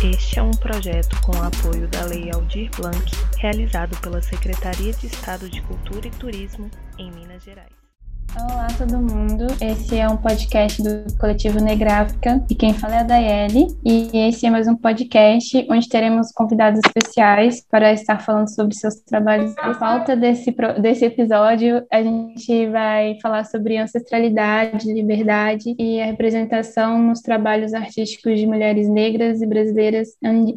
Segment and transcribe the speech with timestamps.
[0.00, 5.50] Este é um projeto com apoio da Lei Aldir Blanc, realizado pela Secretaria de Estado
[5.50, 7.87] de Cultura e Turismo em Minas Gerais.
[8.36, 9.46] Olá, todo mundo.
[9.60, 13.66] Esse é um podcast do coletivo Negráfica e quem fala é a Daiele.
[13.84, 18.96] E esse é mais um podcast onde teremos convidados especiais para estar falando sobre seus
[18.96, 19.54] trabalhos.
[19.58, 27.02] A falta desse, desse episódio, a gente vai falar sobre ancestralidade, liberdade e a representação
[27.02, 30.08] nos trabalhos artísticos de mulheres negras e brasileiras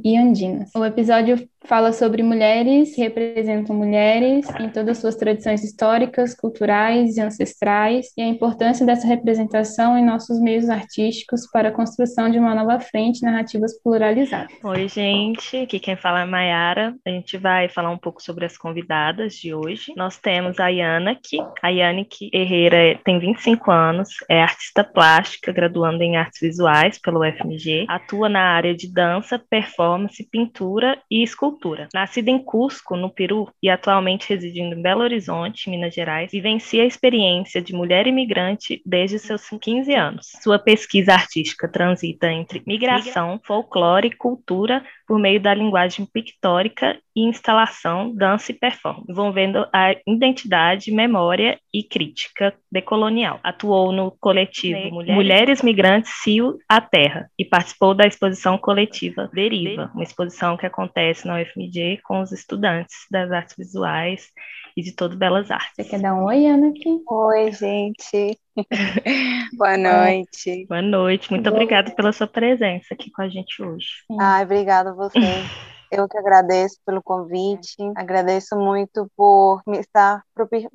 [0.03, 0.69] e andinas.
[0.75, 7.21] O episódio fala sobre mulheres representam mulheres em todas as suas tradições históricas, culturais e
[7.21, 12.55] ancestrais, e a importância dessa representação em nossos meios artísticos para a construção de uma
[12.55, 14.51] nova frente narrativas pluralizadas.
[14.63, 16.95] Oi, gente, aqui quem fala é Mayara.
[17.05, 19.93] A gente vai falar um pouco sobre as convidadas de hoje.
[19.95, 21.37] Nós temos a Yanik.
[21.61, 27.85] A Yanik Herrera tem 25 anos, é artista plástica, graduando em artes visuais pelo UFMG,
[27.87, 31.89] atua na área de dança, performance, pintura e escultura cultura.
[31.93, 36.85] Nascida em Cusco, no Peru, e atualmente residindo em Belo Horizonte, Minas Gerais, vivencia a
[36.85, 40.31] experiência de mulher imigrante desde seus 15 anos.
[40.41, 47.27] Sua pesquisa artística transita entre migração, folclore e cultura por meio da linguagem pictórica e
[47.27, 53.37] instalação, dança e performance, envolvendo a identidade, memória e crítica decolonial.
[53.43, 59.91] Atuou no coletivo Mulheres, Mulheres Migrantes Cio a Terra e participou da exposição coletiva Deriva,
[59.93, 64.27] uma exposição que acontece na UFMG com os estudantes das artes visuais
[64.75, 65.73] e de todo Belas Artes.
[65.75, 66.69] Você quer dar um oi, Ana?
[66.69, 67.01] Aqui?
[67.09, 68.39] Oi, gente.
[69.57, 70.65] Boa noite.
[70.67, 71.29] Boa noite.
[71.29, 71.55] Muito Boa.
[71.55, 73.87] obrigada pela sua presença aqui com a gente hoje.
[74.19, 75.19] Ai, obrigada a você.
[75.91, 80.23] Eu que agradeço pelo convite, agradeço muito por me estar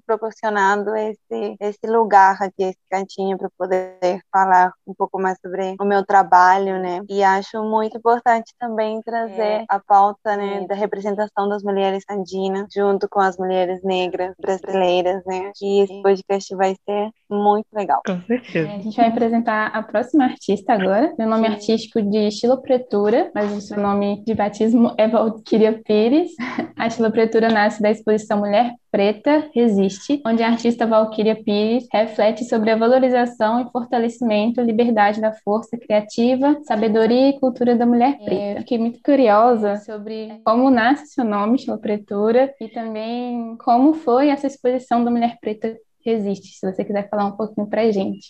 [0.07, 5.85] proporcionando esse, esse lugar aqui, esse cantinho, para poder falar um pouco mais sobre o
[5.85, 7.01] meu trabalho, né?
[7.09, 9.65] E acho muito importante também trazer é.
[9.71, 10.67] a pauta, né, é.
[10.67, 15.51] da representação das mulheres andinas, junto com as mulheres negras brasileiras, né?
[15.63, 18.01] E esse podcast vai ser muito legal.
[18.07, 18.69] Com certeza.
[18.69, 21.15] É, a gente vai apresentar a próxima artista agora.
[21.19, 21.53] Meu nome Sim.
[21.55, 26.31] artístico de estilopretura, mas o seu nome de batismo é Valkyria Pires.
[26.77, 32.71] A estilopretura nasce da exposição Mulher Preta Resiste, onde a artista Valkyria Pires reflete sobre
[32.71, 38.35] a valorização e fortalecimento, liberdade da força criativa, sabedoria e cultura da mulher preta.
[38.35, 44.47] É, fiquei muito curiosa sobre como nasce seu nome, estilopretura, e também como foi essa
[44.47, 45.77] exposição da mulher preta
[46.07, 48.29] resiste, se você quiser falar um pouquinho para gente.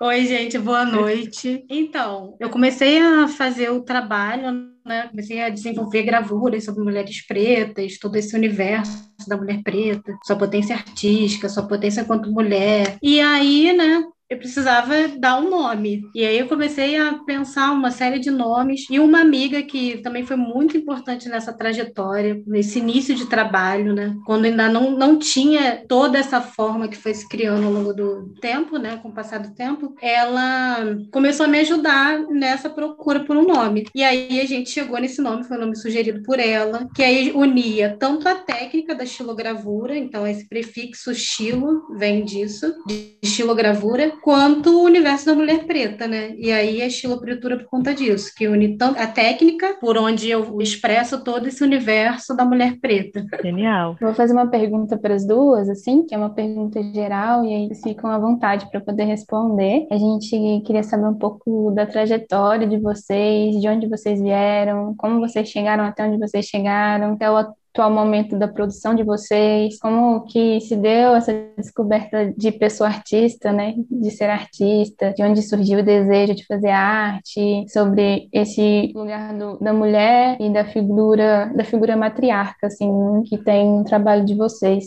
[0.00, 1.64] Oi, gente, boa noite.
[1.70, 4.52] Então, eu comecei a fazer o trabalho,
[4.84, 5.08] né?
[5.08, 10.76] Comecei a desenvolver gravuras sobre mulheres pretas, todo esse universo da mulher preta, sua potência
[10.76, 12.98] artística, sua potência enquanto mulher.
[13.02, 16.02] E aí, né, eu precisava dar um nome.
[16.14, 20.24] E aí eu comecei a pensar uma série de nomes e uma amiga que também
[20.24, 24.16] foi muito importante nessa trajetória, nesse início de trabalho, né?
[24.26, 28.34] Quando ainda não, não tinha toda essa forma que foi se criando ao longo do
[28.40, 28.96] tempo, né?
[28.96, 33.86] Com o passar do tempo, ela começou a me ajudar nessa procura por um nome.
[33.94, 37.30] E aí a gente chegou nesse nome, foi um nome sugerido por ela, que aí
[37.32, 44.70] unia tanto a técnica da estilogravura, então esse prefixo estilo vem disso, de estilogravura, quanto
[44.70, 46.34] o universo da mulher preta, né?
[46.36, 50.60] E aí a estilopretura por conta disso, que une tanto a técnica, por onde eu
[50.60, 53.24] expresso todo esse universo da mulher preta.
[53.42, 53.96] Genial.
[54.00, 57.74] Vou fazer uma pergunta para as duas, assim, que é uma pergunta geral, e aí
[57.82, 59.86] ficam à vontade para poder responder.
[59.90, 65.20] A gente queria saber um pouco da trajetória de vocês, de onde vocês vieram, como
[65.20, 67.36] vocês chegaram até onde vocês chegaram, até o
[67.76, 73.52] atual momento da produção de vocês, como que se deu essa descoberta de pessoa artista,
[73.52, 79.36] né, de ser artista, de onde surgiu o desejo de fazer arte, sobre esse lugar
[79.36, 82.88] do, da mulher e da figura da figura matriarca, assim,
[83.26, 84.86] que tem no trabalho de vocês.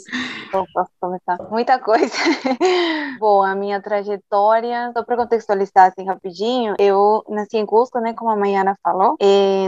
[0.51, 1.37] Eu posso começar?
[1.51, 2.13] Muita coisa.
[3.19, 8.31] Bom, a minha trajetória, só para contextualizar assim rapidinho, eu nasci em Cusco, né, como
[8.31, 9.15] a Mayana falou,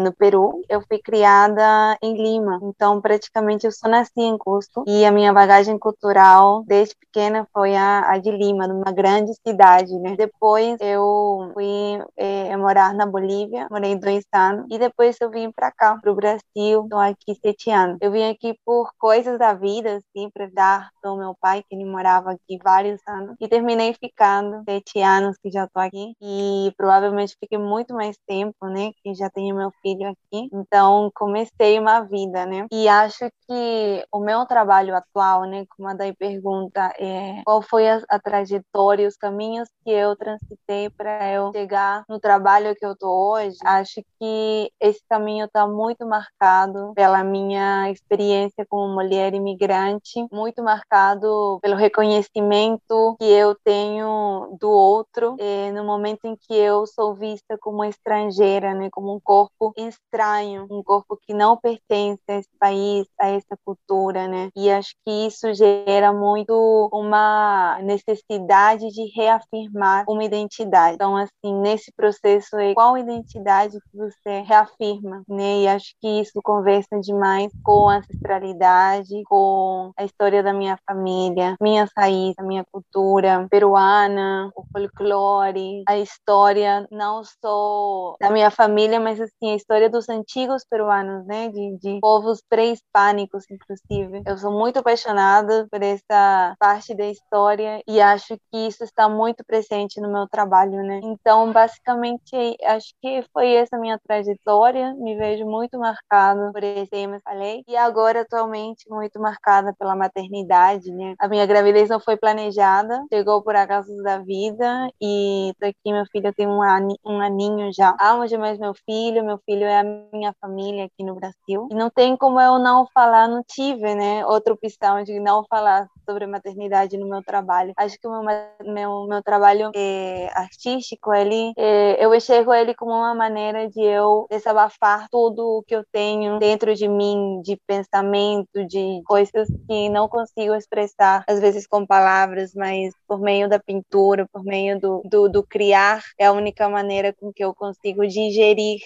[0.01, 0.61] no Peru.
[0.67, 5.31] Eu fui criada em Lima, então praticamente eu só nasci em Cusco e a minha
[5.31, 10.15] bagagem cultural desde pequena foi a, a de Lima, numa grande cidade, né?
[10.15, 15.71] Depois eu fui é, morar na Bolívia, morei dois anos e depois eu vim para
[15.71, 17.97] cá, para o Brasil, estou aqui sete anos.
[18.01, 21.63] Eu vim aqui por coisas da vida, assim, para dar voltar para o meu pai,
[21.67, 26.13] que ele morava aqui vários anos, e terminei ficando sete anos que já estou aqui,
[26.21, 31.79] e provavelmente fiquei muito mais tempo, né, que já tenho meu filho aqui, então comecei
[31.79, 36.93] uma vida, né, e acho que o meu trabalho atual, né, como a Day pergunta,
[36.99, 42.19] é qual foi a, a trajetória, os caminhos que eu transitei para eu chegar no
[42.19, 48.65] trabalho que eu estou hoje, acho que esse caminho está muito marcado pela minha experiência
[48.69, 56.25] como mulher imigrante, muito marcado pelo reconhecimento que eu tenho do outro, eh, no momento
[56.25, 61.33] em que eu sou vista como estrangeira, né, como um corpo estranho, um corpo que
[61.33, 64.49] não pertence a esse país, a essa cultura, né?
[64.55, 70.95] E acho que isso gera muito uma necessidade de reafirmar uma identidade.
[70.95, 75.61] Então, assim, nesse processo, qual identidade que você reafirma, né?
[75.61, 81.55] E acho que isso conversa demais com a ancestralidade, com a história da minha família,
[81.61, 88.99] minha raiz, a minha cultura peruana, o folclore, a história não só da minha família,
[88.99, 91.49] mas assim a história dos antigos peruanos, né?
[91.49, 94.23] De, de povos pré-hispânicos, inclusive.
[94.25, 99.43] Eu sou muito apaixonada por essa parte da história e acho que isso está muito
[99.45, 100.99] presente no meu trabalho, né?
[101.03, 104.93] Então, basicamente, acho que foi essa minha trajetória.
[104.95, 107.63] Me vejo muito marcada por esse tema, falei.
[107.67, 111.15] E agora, atualmente, muito marcada pela maternidade, né?
[111.19, 116.05] A minha gravidez não foi planejada, chegou por acaso da vida e tô aqui, meu
[116.11, 117.95] filho tem um, an um aninho já.
[117.99, 119.83] Amo demais meu filho, meu filho é a
[120.13, 121.67] minha família aqui no Brasil.
[121.71, 124.25] E não tem como eu não falar, não tive, né?
[124.25, 127.73] Outra opção de não falar sobre maternidade no meu trabalho.
[127.77, 132.91] Acho que o meu, meu, meu trabalho é, artístico, ele, é, eu enxergo ele como
[132.91, 138.65] uma maneira de eu desabafar tudo o que eu tenho dentro de mim, de pensamento,
[138.67, 144.27] de coisas que não consigo expressar, às vezes com palavras, mas por meio da pintura,
[144.31, 148.79] por meio do, do, do criar, é a única maneira com que eu consigo digerir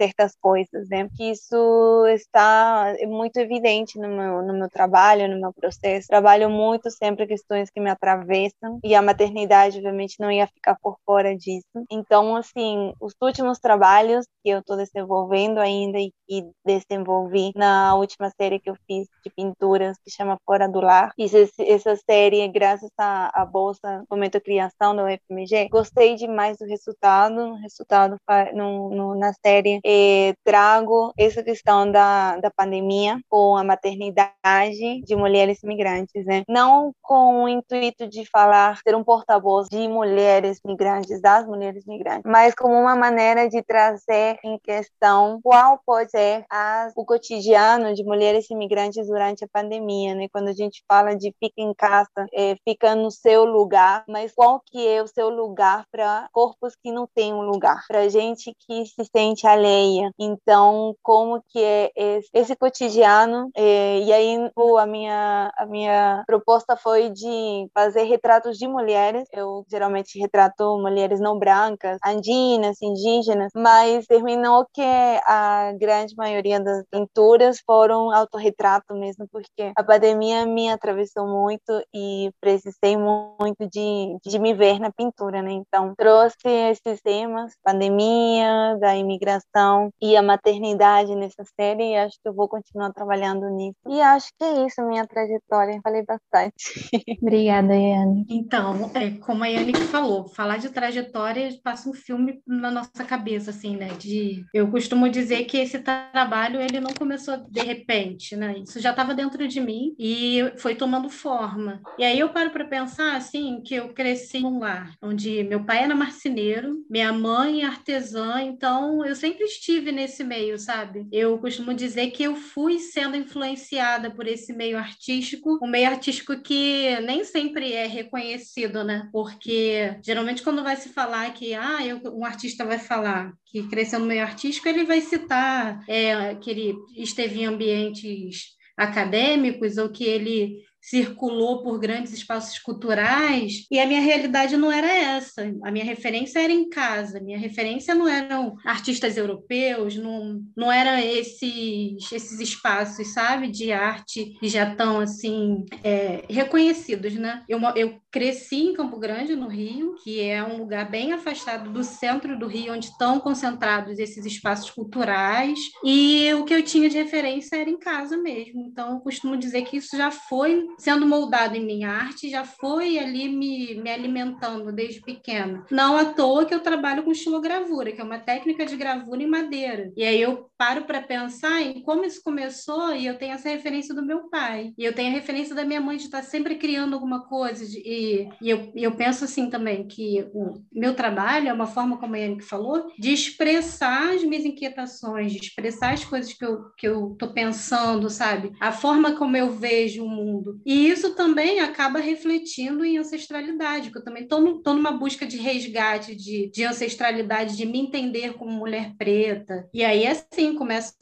[0.00, 1.06] certas coisas, né?
[1.14, 6.08] Que isso está muito evidente no meu, no meu trabalho, no meu processo.
[6.08, 10.96] Trabalho muito sempre questões que me atravessam e a maternidade, obviamente, não ia ficar por
[11.04, 11.66] fora disso.
[11.90, 18.30] Então, assim, os últimos trabalhos que eu estou desenvolvendo ainda e que desenvolvi na última
[18.40, 21.12] série que eu fiz de pinturas, que chama Fora do Lar.
[21.14, 25.68] Fiz esse, essa série graças à, à Bolsa Momento Criação da UFMG.
[25.68, 27.38] Gostei demais do resultado.
[27.40, 28.16] O resultado
[28.54, 35.16] no, no, na série eh, trago essa questão da, da pandemia com a maternidade de
[35.16, 36.44] mulheres migrantes, né?
[36.48, 42.22] Não com o intuito de falar, ser um porta-voz de mulheres migrantes, das mulheres migrantes,
[42.24, 48.04] mas como uma maneira de trazer em questão qual pode ser as, o cotidiano de
[48.04, 50.28] mulheres imigrantes durante a pandemia, né?
[50.32, 54.60] Quando a gente fala de fica em casa, é, fica no seu lugar, mas qual
[54.64, 58.86] que é o seu lugar para corpos que não têm um lugar, para gente que
[58.86, 59.79] se sente alheia
[60.18, 63.50] então, como que é esse, esse cotidiano?
[63.56, 69.24] É, e aí, a minha, a minha proposta foi de fazer retratos de mulheres.
[69.32, 76.84] Eu geralmente retrato mulheres não brancas, andinas, indígenas, mas terminou que a grande maioria das
[76.90, 84.38] pinturas foram autorretrato mesmo, porque a pandemia me atravessou muito e precisei muito de, de
[84.38, 85.52] me ver na pintura, né?
[85.52, 89.69] Então, trouxe esses temas, pandemia, da imigração,
[90.00, 93.76] e a maternidade nessa série e acho que eu vou continuar trabalhando nisso.
[93.88, 95.80] E acho que é isso, minha trajetória.
[95.82, 96.54] Falei bastante.
[97.22, 98.26] Obrigada, Yane.
[98.28, 103.50] Então, é, como a Yane falou, falar de trajetória passa um filme na nossa cabeça,
[103.50, 103.88] assim, né?
[103.98, 108.58] De, eu costumo dizer que esse trabalho ele não começou de repente, né?
[108.58, 111.80] Isso já estava dentro de mim e foi tomando forma.
[111.98, 115.84] E aí eu paro para pensar, assim, que eu cresci num lar onde meu pai
[115.84, 121.06] era marceneiro, minha mãe artesã, então eu sempre estive nesse meio, sabe?
[121.12, 126.40] Eu costumo dizer que eu fui sendo influenciada por esse meio artístico, um meio artístico
[126.40, 129.06] que nem sempre é reconhecido, né?
[129.12, 134.00] Porque geralmente quando vai se falar que ah, eu, um artista vai falar que cresceu
[134.00, 140.04] no meio artístico, ele vai citar é, que ele esteve em ambientes acadêmicos ou que
[140.04, 145.42] ele circulou por grandes espaços culturais e a minha realidade não era essa.
[145.62, 150.70] A minha referência era em casa, a minha referência não eram artistas europeus, não, não
[150.70, 157.44] eram esses, esses espaços, sabe, de arte que já estão assim é, reconhecidos, né?
[157.48, 161.84] Eu, eu cresci em Campo Grande, no Rio, que é um lugar bem afastado do
[161.84, 166.98] centro do Rio, onde estão concentrados esses espaços culturais, e o que eu tinha de
[166.98, 168.62] referência era em casa mesmo.
[168.62, 172.98] Então, eu costumo dizer que isso já foi sendo moldado em minha arte, já foi
[172.98, 175.64] ali me, me alimentando desde pequena.
[175.70, 179.26] Não à toa que eu trabalho com estilogravura, que é uma técnica de gravura em
[179.26, 179.92] madeira.
[179.96, 183.94] E aí eu paro para pensar em como isso começou e eu tenho essa referência
[183.94, 184.72] do meu pai.
[184.76, 187.64] E eu tenho a referência da minha mãe de estar sempre criando alguma coisa.
[187.66, 191.98] De, e, e eu, eu penso assim também, que o meu trabalho é uma forma,
[191.98, 196.70] como a Yannick falou, de expressar as minhas inquietações, de expressar as coisas que eu,
[196.76, 198.52] que eu tô pensando, sabe?
[198.60, 200.59] A forma como eu vejo o mundo.
[200.64, 206.14] E isso também acaba refletindo em ancestralidade, que eu também tô numa busca de resgate
[206.14, 209.68] de, de ancestralidade, de me entender como mulher preta.
[209.72, 210.94] E aí, assim, começa.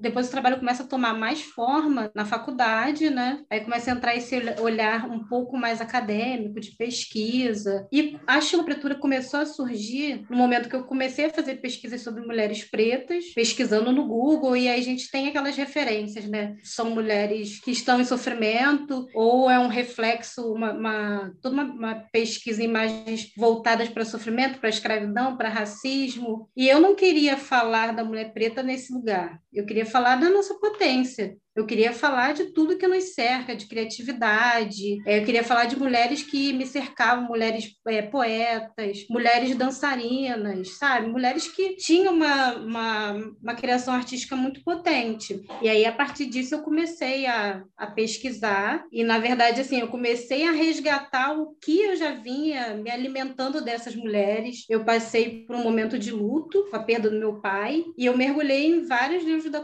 [0.00, 3.42] Depois o trabalho começa a tomar mais forma na faculdade, né?
[3.50, 7.86] Aí começa a entrar esse olhar um pouco mais acadêmico, de pesquisa.
[7.92, 12.24] E a estilopretura começou a surgir no momento que eu comecei a fazer pesquisas sobre
[12.24, 16.56] mulheres pretas, pesquisando no Google, e aí a gente tem aquelas referências, né?
[16.62, 21.94] São mulheres que estão em sofrimento, ou é um reflexo, uma, uma toda uma, uma
[22.12, 26.48] pesquisa imagens voltadas para sofrimento, para escravidão, para racismo.
[26.56, 29.40] E eu não queria falar da mulher preta nesse lugar.
[29.52, 33.66] Eu queria falar da nossa potência, eu queria falar de tudo que nos cerca, de
[33.66, 35.02] criatividade.
[35.06, 41.08] É, eu queria falar de mulheres que me cercavam, mulheres é, poetas, mulheres dançarinas, sabe?
[41.08, 43.12] Mulheres que tinham uma, uma,
[43.42, 45.42] uma, criação artística muito potente.
[45.60, 48.84] E aí, a partir disso, eu comecei a, a pesquisar.
[48.90, 53.60] E, na verdade, assim, eu comecei a resgatar o que eu já vinha me alimentando
[53.62, 54.64] dessas mulheres.
[54.68, 57.84] Eu passei por um momento de luto com a perda do meu pai.
[57.98, 59.62] E eu mergulhei em vários livros da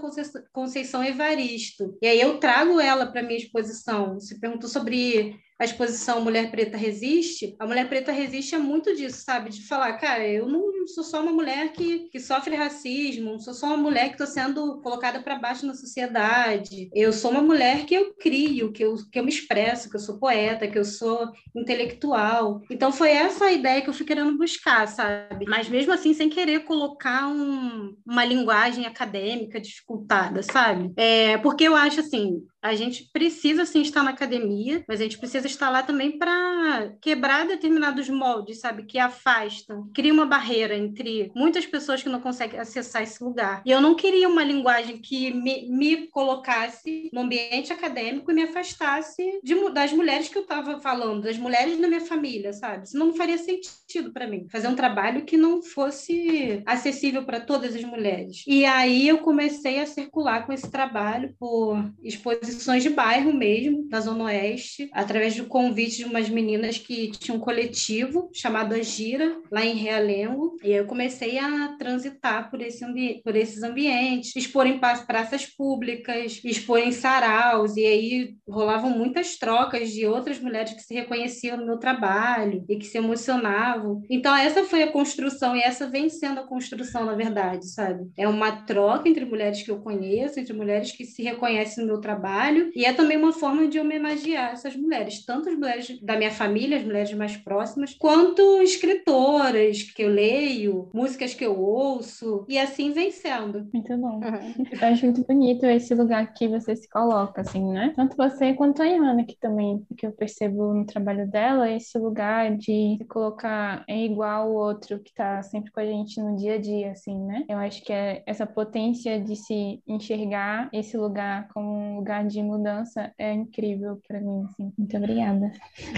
[0.53, 1.86] Conceição Evaristo.
[2.01, 4.15] E aí eu trago ela para minha exposição.
[4.15, 9.23] Você perguntou sobre a exposição Mulher Preta Resiste, a Mulher Preta Resiste é muito disso,
[9.25, 9.51] sabe?
[9.51, 13.55] De falar, cara, eu não sou só uma mulher que, que sofre racismo, não sou
[13.55, 16.91] só uma mulher que estou sendo colocada para baixo na sociedade.
[16.95, 20.01] Eu sou uma mulher que eu crio, que eu, que eu me expresso, que eu
[20.01, 22.63] sou poeta, que eu sou intelectual.
[22.71, 25.47] Então foi essa a ideia que eu fui querendo buscar, sabe?
[25.49, 30.93] Mas mesmo assim, sem querer colocar um, uma linguagem acadêmica dificultada, sabe?
[30.97, 35.19] É, porque eu acho assim, a gente precisa sim estar na academia, mas a gente
[35.19, 41.31] precisa estar lá também para quebrar determinados moldes, sabe, que afastam, cria uma barreira entre
[41.35, 43.63] muitas pessoas que não conseguem acessar esse lugar.
[43.65, 48.43] E eu não queria uma linguagem que me, me colocasse no ambiente acadêmico e me
[48.43, 52.89] afastasse de, das mulheres que eu estava falando, das mulheres da minha família, sabe?
[52.89, 57.75] Senão não faria sentido para mim fazer um trabalho que não fosse acessível para todas
[57.75, 58.43] as mulheres.
[58.47, 63.87] E aí eu comecei a circular com esse trabalho por exposições exposições de bairro mesmo,
[63.91, 69.37] na Zona Oeste, através do convite de umas meninas que tinham um coletivo chamado Agira,
[69.51, 70.57] lá em Realengo.
[70.65, 72.85] E eu comecei a transitar por, esse
[73.23, 79.91] por esses ambientes, expor em praças públicas, expor em saraus, e aí rolavam muitas trocas
[79.91, 84.03] de outras mulheres que se reconheciam no meu trabalho e que se emocionavam.
[84.11, 88.09] Então, essa foi a construção, e essa vem sendo a construção, na verdade, sabe?
[88.17, 92.01] É uma troca entre mulheres que eu conheço, entre mulheres que se reconhecem no meu
[92.01, 96.17] trabalho trabalho, e é também uma forma de homenagear essas mulheres, tanto as mulheres da
[96.17, 102.45] minha família, as mulheres mais próximas, quanto escritoras que eu leio, músicas que eu ouço,
[102.49, 103.69] e assim vem sendo.
[103.73, 104.21] Muito bom.
[104.21, 104.65] Uhum.
[104.71, 107.93] Eu acho muito bonito esse lugar que você se coloca, assim, né?
[107.95, 112.57] Tanto você quanto a Ana, que também, que eu percebo no trabalho dela, esse lugar
[112.57, 116.55] de se colocar é igual o outro que tá sempre com a gente no dia
[116.55, 117.45] a dia, assim, né?
[117.49, 122.37] Eu acho que é essa potência de se enxergar esse lugar como um lugar de
[122.37, 124.71] de mudança é incrível para mim, assim.
[124.77, 125.51] Muito obrigada.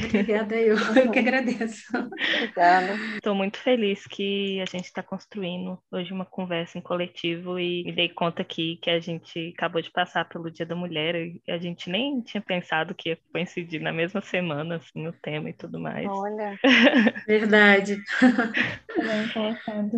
[0.05, 1.85] Obrigada, eu, eu que agradeço.
[1.97, 2.95] Obrigada.
[3.17, 7.93] Estou muito feliz que a gente está construindo hoje uma conversa em coletivo e me
[7.93, 11.59] dei conta aqui que a gente acabou de passar pelo Dia da Mulher e a
[11.59, 15.81] gente nem tinha pensado que ia coincidir na mesma semana, assim, o tema e tudo
[15.81, 16.07] mais.
[16.09, 16.57] Olha.
[17.27, 18.01] Verdade.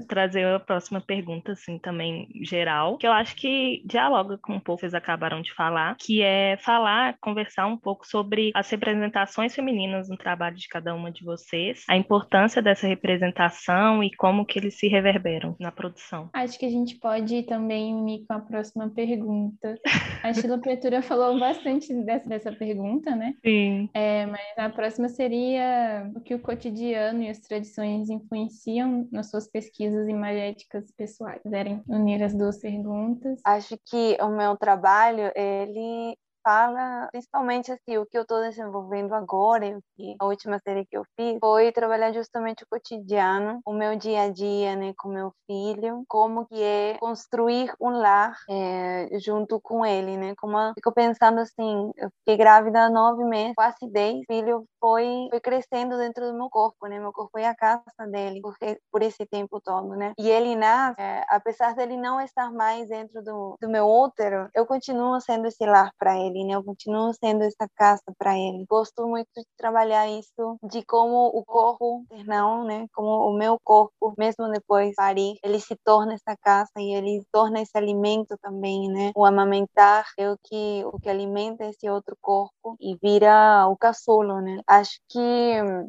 [0.08, 4.80] Trazer a próxima pergunta, assim, também geral, que eu acho que dialoga com um pouco,
[4.80, 10.08] vocês acabaram de falar, que é é falar, conversar um pouco sobre as representações femininas
[10.08, 14.78] no trabalho de cada uma de vocês, a importância dessa representação e como que eles
[14.78, 16.30] se reverberam na produção.
[16.32, 19.78] Acho que a gente pode também unir com a próxima pergunta.
[20.22, 23.34] A Sheila Pretura falou bastante dessa, dessa pergunta, né?
[23.44, 23.88] Sim.
[23.94, 29.48] É, mas a próxima seria o que o cotidiano e as tradições influenciam nas suas
[29.48, 31.42] pesquisas imagéticas pessoais.
[31.42, 33.40] Quiserem unir as duas perguntas?
[33.44, 36.09] Acho que o meu trabalho, ele
[36.50, 39.78] fala, principalmente assim, o que eu estou desenvolvendo agora,
[40.18, 44.28] a última série que eu fiz foi trabalhar justamente o cotidiano, o meu dia a
[44.28, 50.16] dia, né, com meu filho, como que é construir um lar é, junto com ele,
[50.16, 50.34] né?
[50.40, 55.40] Como fico pensando assim, eu fiquei grávida há nove meses, quase dez, filho foi, foi
[55.40, 56.98] crescendo dentro do meu corpo, né?
[56.98, 58.56] Meu corpo foi a casa dele por,
[58.90, 60.14] por esse tempo todo, né?
[60.18, 64.66] E ele nasce, é, apesar dele não estar mais dentro do, do meu útero, eu
[64.66, 68.64] continuo sendo esse lar para ele, Eu continuo sendo essa casa para ele.
[68.68, 72.86] Gosto muito de trabalhar isso, de como o corpo, não, né?
[72.94, 77.22] Como o meu corpo, mesmo depois de parir, ele se torna essa casa e ele
[77.32, 79.12] torna esse alimento também, né?
[79.14, 84.40] O amamentar é o que o que alimenta esse outro corpo e vira o caçulo,
[84.40, 84.60] né?
[84.66, 85.18] Acho que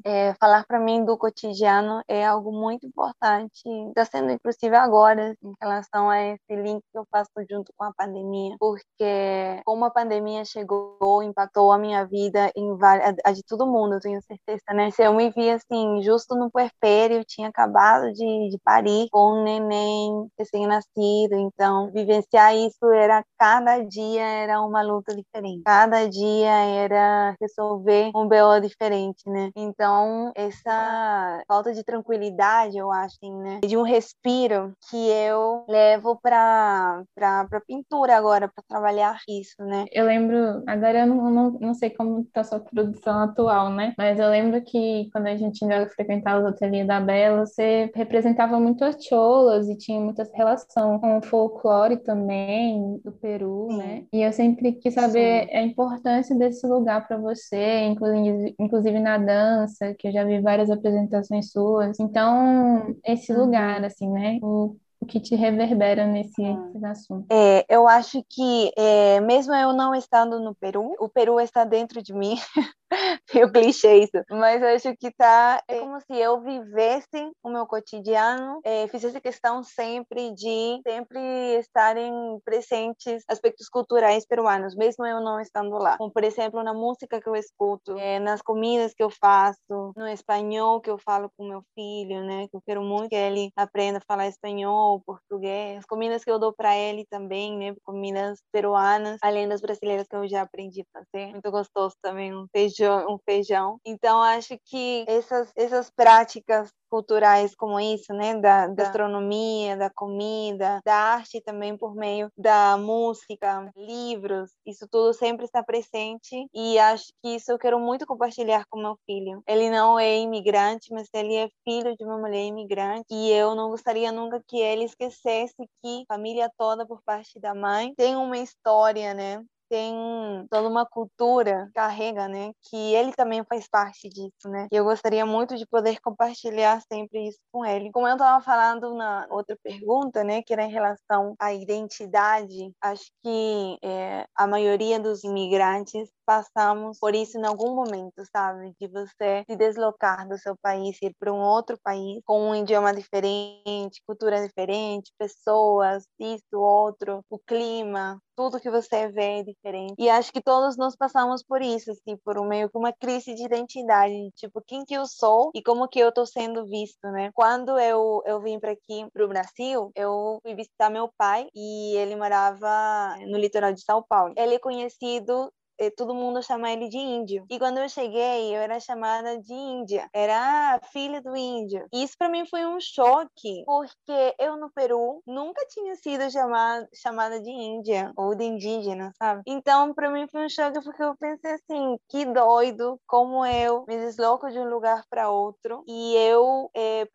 [0.06, 3.62] é, falar para mim do cotidiano é algo muito importante.
[3.90, 7.94] Está sendo inclusive agora em relação a esse link que eu faço junto com a
[7.94, 13.68] pandemia, porque como a pandemia chegou, impactou a minha vida em várias, a de todo
[13.68, 14.92] mundo, eu tenho certeza, né?
[14.92, 19.40] Se eu me vi assim, justo no puerpério, eu tinha acabado de, de parir com
[19.40, 26.50] um neném recém-nascido, então vivenciar isso era cada dia era uma luta diferente, cada dia
[26.50, 29.52] era resolver um BO diferente, né?
[29.56, 33.60] Então essa falta de tranquilidade, eu acho, assim, né?
[33.64, 39.86] De um respiro que eu levo para para pintura agora, para trabalhar isso, né?
[39.92, 40.21] Eu lembro,
[40.68, 43.94] agora eu não, não, não sei como está a sua produção atual, né?
[43.98, 48.60] Mas eu lembro que quando a gente ainda frequentava os ateliês da Bela, você representava
[48.60, 53.78] muito as cholas e tinha muita relação com o folclore também do Peru, Sim.
[53.78, 54.04] né?
[54.14, 55.58] E eu sempre quis saber Sim.
[55.58, 60.70] a importância desse lugar para você, inclusive, inclusive na dança, que eu já vi várias
[60.70, 62.00] apresentações suas.
[62.00, 63.46] Então, esse uhum.
[63.46, 64.40] lugar, assim, né?
[64.42, 66.86] O o que te reverbera nesse, hum.
[66.86, 67.26] assunto?
[67.32, 72.02] É, eu acho que, é, mesmo eu não estando no Peru, o Peru está dentro
[72.02, 72.36] de mim.
[73.34, 78.60] meio clichê isso, mas acho que tá é como se eu vivesse o meu cotidiano,
[78.64, 81.20] é, fizesse questão sempre de sempre
[81.60, 82.12] estarem
[82.44, 85.98] presentes aspectos culturais peruanos, mesmo eu não estando lá.
[85.98, 89.60] Como, por exemplo, na música que eu escuto, é, nas comidas que eu faço,
[89.96, 92.48] no espanhol que eu falo com meu filho, né?
[92.50, 96.40] Que eu quero muito que ele aprenda a falar espanhol, português, as comidas que eu
[96.40, 97.76] dou para ele também, né?
[97.84, 101.32] Comidas peruanas, além das brasileiras que eu já aprendi a fazer.
[101.32, 103.80] Muito gostoso também, um feijão, um feijão.
[103.86, 110.82] Então acho que essas essas práticas culturais como isso, né, da, da gastronomia, da comida,
[110.84, 117.06] da arte também por meio da música, livros, isso tudo sempre está presente e acho
[117.24, 119.42] que isso eu quero muito compartilhar com meu filho.
[119.48, 123.70] Ele não é imigrante, mas ele é filho de uma mulher imigrante e eu não
[123.70, 128.38] gostaria nunca que ele esquecesse que a família toda por parte da mãe tem uma
[128.38, 129.42] história, né,
[129.72, 132.52] tem toda uma cultura carrega, né?
[132.70, 134.68] Que ele também faz parte disso, né?
[134.70, 137.90] E eu gostaria muito de poder compartilhar sempre isso com ele.
[137.94, 140.42] Como eu estava falando na outra pergunta, né?
[140.44, 147.16] Que era em relação à identidade, acho que é, a maioria dos imigrantes passamos por
[147.16, 148.74] isso em algum momento, sabe?
[148.80, 152.94] De você se deslocar do seu país, ir para um outro país com um idioma
[152.94, 159.94] diferente, cultura diferente, pessoas, isso, outro, o clima, tudo que você vê é diferente.
[160.00, 163.36] E acho que todos nós passamos por isso, assim, por um meio que uma crise
[163.36, 167.30] de identidade, tipo, quem que eu sou e como que eu tô sendo visto, né?
[167.36, 172.16] Quando eu, eu vim para aqui, pro Brasil, eu fui visitar meu pai e ele
[172.16, 174.34] morava no litoral de São Paulo.
[174.36, 175.52] Ele é conhecido
[175.90, 177.46] todo mundo chama ele de índio.
[177.50, 180.10] E quando eu cheguei, eu era chamada de Índia.
[180.14, 181.88] Era filha do índio.
[181.92, 186.88] E isso para mim foi um choque, porque eu no Peru nunca tinha sido chamada,
[186.94, 189.42] chamada de Índia ou de indígena, sabe?
[189.46, 193.98] Então para mim foi um choque porque eu pensei assim, que doido como eu me
[193.98, 197.08] desloco de um lugar para outro e eu é,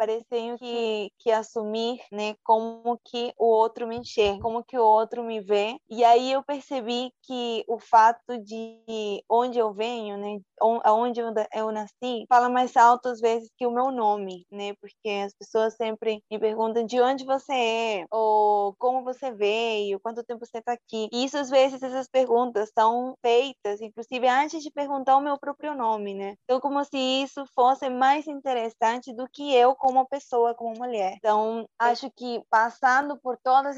[0.59, 5.41] que, que assumir, né, como que o outro me enxerga, como que o outro me
[5.41, 5.79] vê.
[5.89, 11.73] E aí eu percebi que o fato de de onde eu venho, né, onde eu
[11.73, 16.23] nasci, fala mais alto às vezes que o meu nome, né, porque as pessoas sempre
[16.31, 21.09] me perguntam de onde você é, ou como você veio, quanto tempo você está aqui.
[21.13, 25.75] E isso às vezes essas perguntas são feitas, inclusive antes de perguntar o meu próprio
[25.75, 26.35] nome, né.
[26.45, 31.15] Então como se isso fosse mais interessante do que eu como pessoa, como mulher.
[31.19, 33.77] Então acho que passando por todas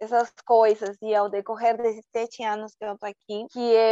[0.00, 3.89] essas coisas e ao decorrer desses sete anos que eu tô aqui, que eu,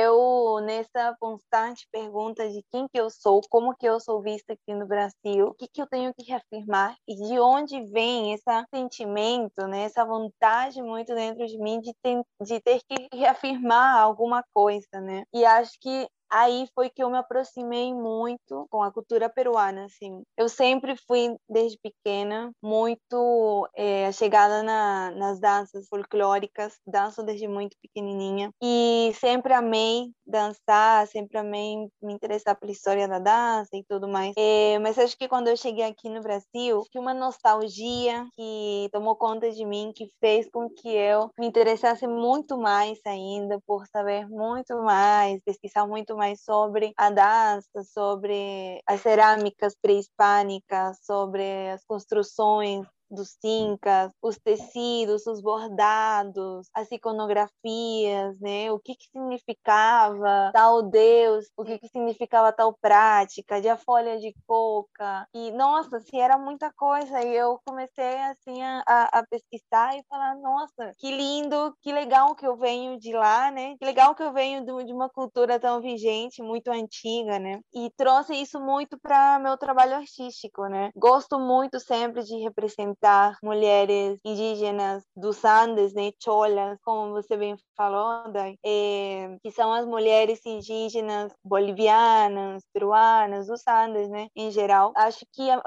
[0.64, 4.87] nessa constante pergunta de quem que eu sou, como que eu sou vista aqui no
[4.87, 9.84] Brasil, o que que eu tenho que reafirmar e de onde vem esse sentimento, né,
[9.84, 15.24] essa vontade muito dentro de mim de ter, de ter que reafirmar alguma coisa, né?
[15.32, 20.22] E acho que aí foi que eu me aproximei muito com a cultura peruana, assim.
[20.36, 27.76] Eu sempre fui, desde pequena, muito é, chegada na, nas danças folclóricas, danço desde muito
[27.82, 34.06] pequenininha, e sempre amei dançar, sempre amei me interessar pela história da dança e tudo
[34.06, 34.34] mais.
[34.36, 39.16] É, mas acho que quando eu cheguei aqui no Brasil, que uma nostalgia que tomou
[39.16, 44.28] conta de mim, que fez com que eu me interessasse muito mais ainda por saber
[44.28, 52.87] muito mais, pesquisar muito mais sobre a dança, sobre as cerâmicas pré-hispânicas, sobre as construções
[53.11, 58.71] dos incas, os tecidos, os bordados, as iconografias, né?
[58.71, 64.18] O que que significava tal deus, o que que significava tal prática, de a folha
[64.18, 65.27] de coca.
[65.35, 70.35] E nossa, assim, era muita coisa e eu comecei assim a, a pesquisar e falar,
[70.37, 73.77] nossa, que lindo, que legal que eu venho de lá, né?
[73.79, 77.61] Que legal que eu venho de, uma cultura tão vigente, muito antiga, né?
[77.75, 80.90] E trouxe isso muito para meu trabalho artístico, né?
[80.97, 87.56] Gosto muito sempre de representar representar mulheres indígenas dos Andes, né, cholas, como você bem
[87.76, 88.32] falou,
[88.64, 94.92] é, que são as mulheres indígenas bolivianas, peruanas, dos Andes, né, em geral.
[94.96, 95.62] Acho que a,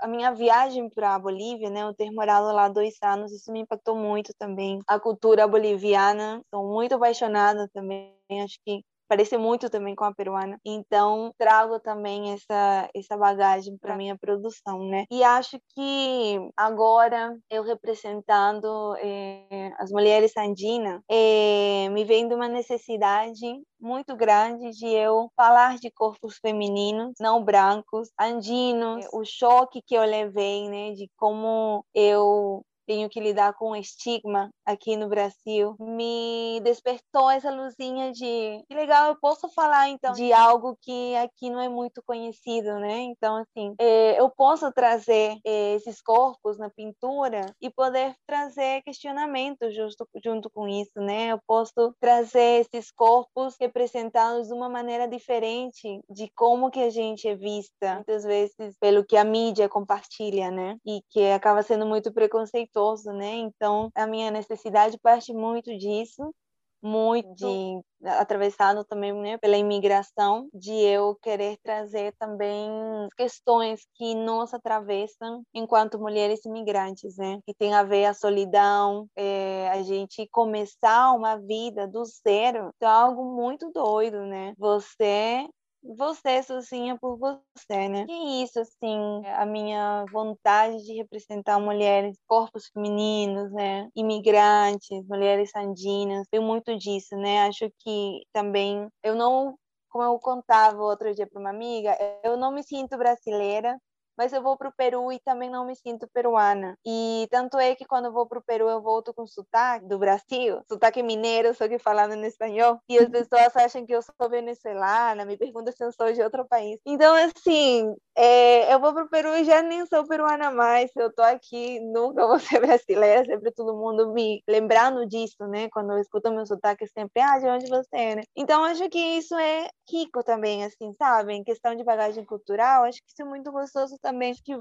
[0.00, 3.60] a minha viagem para a Bolívia, né, eu ter morado lá dois anos, isso me
[3.60, 4.78] impactou muito também.
[4.86, 8.14] A cultura boliviana, sou muito apaixonada também.
[8.42, 8.82] Acho que
[9.14, 10.58] parece muito também com a peruana.
[10.64, 15.04] Então, trago também essa, essa bagagem para minha produção, né?
[15.08, 22.48] E acho que agora eu representando eh, as mulheres andinas, eh, me vem de uma
[22.48, 23.46] necessidade
[23.80, 30.02] muito grande de eu falar de corpos femininos, não brancos, andinos, o choque que eu
[30.02, 36.60] levei, né, de como eu tenho que lidar com o estigma aqui no Brasil, me
[36.62, 41.60] despertou essa luzinha de que legal, eu posso falar então de algo que aqui não
[41.60, 43.00] é muito conhecido, né?
[43.00, 49.74] Então, assim, é, eu posso trazer é, esses corpos na pintura e poder trazer questionamentos
[49.74, 51.28] justo, junto com isso, né?
[51.28, 57.28] Eu posso trazer esses corpos representados de uma maneira diferente de como que a gente
[57.28, 60.76] é vista, muitas vezes pelo que a mídia compartilha, né?
[60.86, 63.34] E que acaba sendo muito preconceituoso né?
[63.36, 64.53] Então, a minha necessidade
[65.02, 66.34] parte muito disso,
[66.82, 72.70] muito de atravessado também né, pela imigração, de eu querer trazer também
[73.16, 77.40] questões que nos atravessam enquanto mulheres imigrantes, né?
[77.46, 82.88] Que tem a ver a solidão, é, a gente começar uma vida do zero, então
[82.88, 84.52] é algo muito doido, né?
[84.58, 85.48] Você
[85.84, 88.06] você sozinha por você, né?
[88.06, 93.88] Que isso, assim, a minha vontade de representar mulheres, corpos femininos, né?
[93.94, 97.46] Imigrantes, mulheres andinas, tem muito disso, né?
[97.46, 99.56] Acho que também eu não
[99.90, 103.78] como eu contava outro dia para uma amiga, eu não me sinto brasileira,
[104.16, 106.76] mas eu vou para o Peru e também não me sinto peruana.
[106.86, 109.98] E tanto é que quando eu vou para o Peru eu volto com sotaque do
[109.98, 114.28] Brasil, sotaque mineiro, só que falando em espanhol, e as pessoas acham que eu sou
[114.28, 116.80] venezuelana, me perguntam se eu sou de outro país.
[116.86, 121.12] Então, assim, é, eu vou para o Peru e já nem sou peruana mais, eu
[121.12, 125.68] tô aqui, nunca vou ser brasileira, sempre todo mundo me lembrando disso, né?
[125.70, 128.22] Quando eu escuto meu sotaque, sempre, ah, de onde você é, né?
[128.36, 131.34] Então, acho que isso é rico também, assim, sabe?
[131.34, 134.54] Em questão de bagagem cultural, acho que isso é muito gostoso também que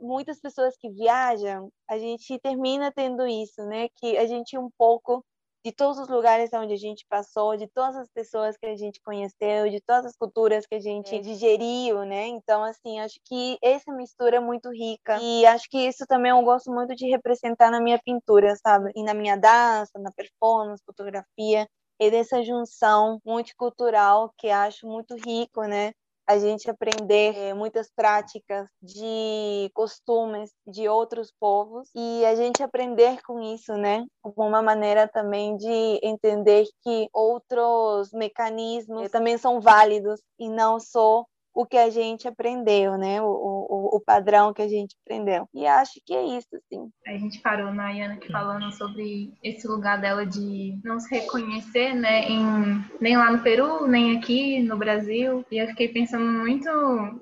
[0.00, 3.88] muitas pessoas que viajam, a gente termina tendo isso, né?
[3.96, 5.24] Que a gente um pouco
[5.64, 9.00] de todos os lugares onde a gente passou, de todas as pessoas que a gente
[9.00, 11.18] conheceu, de todas as culturas que a gente é.
[11.18, 12.26] digeriu, né?
[12.26, 16.42] Então, assim, acho que essa mistura é muito rica e acho que isso também eu
[16.42, 18.92] gosto muito de representar na minha pintura, sabe?
[18.94, 21.66] E na minha dança, na performance, fotografia,
[22.00, 25.92] e dessa junção multicultural que acho muito rico, né?
[26.28, 33.22] A gente aprender é, muitas práticas de costumes de outros povos e a gente aprender
[33.22, 34.04] com isso, né?
[34.36, 41.24] Uma maneira também de entender que outros mecanismos também são válidos e não só
[41.58, 43.20] o que a gente aprendeu, né?
[43.20, 45.48] O, o, o, padrão que a gente aprendeu.
[45.52, 46.88] E acho que é isso, sim.
[47.04, 51.94] A gente parou na Iana aqui falando sobre esse lugar dela de não se reconhecer,
[51.94, 52.28] né?
[52.28, 55.44] Em, nem lá no Peru, nem aqui no Brasil.
[55.50, 56.70] E eu fiquei pensando muito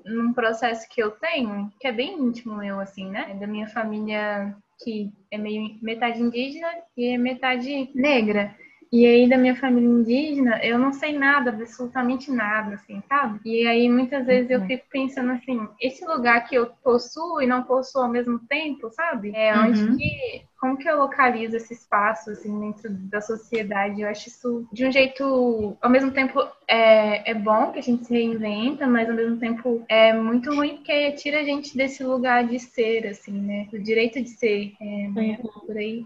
[0.05, 3.35] num processo que eu tenho, que é bem íntimo meu, assim, né?
[3.39, 8.55] Da minha família que é meio metade indígena e é metade negra.
[8.91, 13.39] E aí, da minha família indígena, eu não sei nada, absolutamente nada, assim, sabe?
[13.43, 14.67] E aí, muitas vezes eu uhum.
[14.67, 19.31] fico pensando assim, esse lugar que eu possuo e não possuo ao mesmo tempo, sabe?
[19.35, 19.97] É onde uhum.
[19.97, 24.01] que como que eu localizo esse espaço assim, dentro da sociedade?
[24.01, 28.05] Eu acho isso de um jeito, ao mesmo tempo é, é bom que a gente
[28.05, 32.47] se reinventa, mas ao mesmo tempo é muito ruim porque tira a gente desse lugar
[32.47, 33.67] de ser, assim, né?
[33.71, 35.39] Do direito de ser, é, né?
[35.65, 36.05] por aí.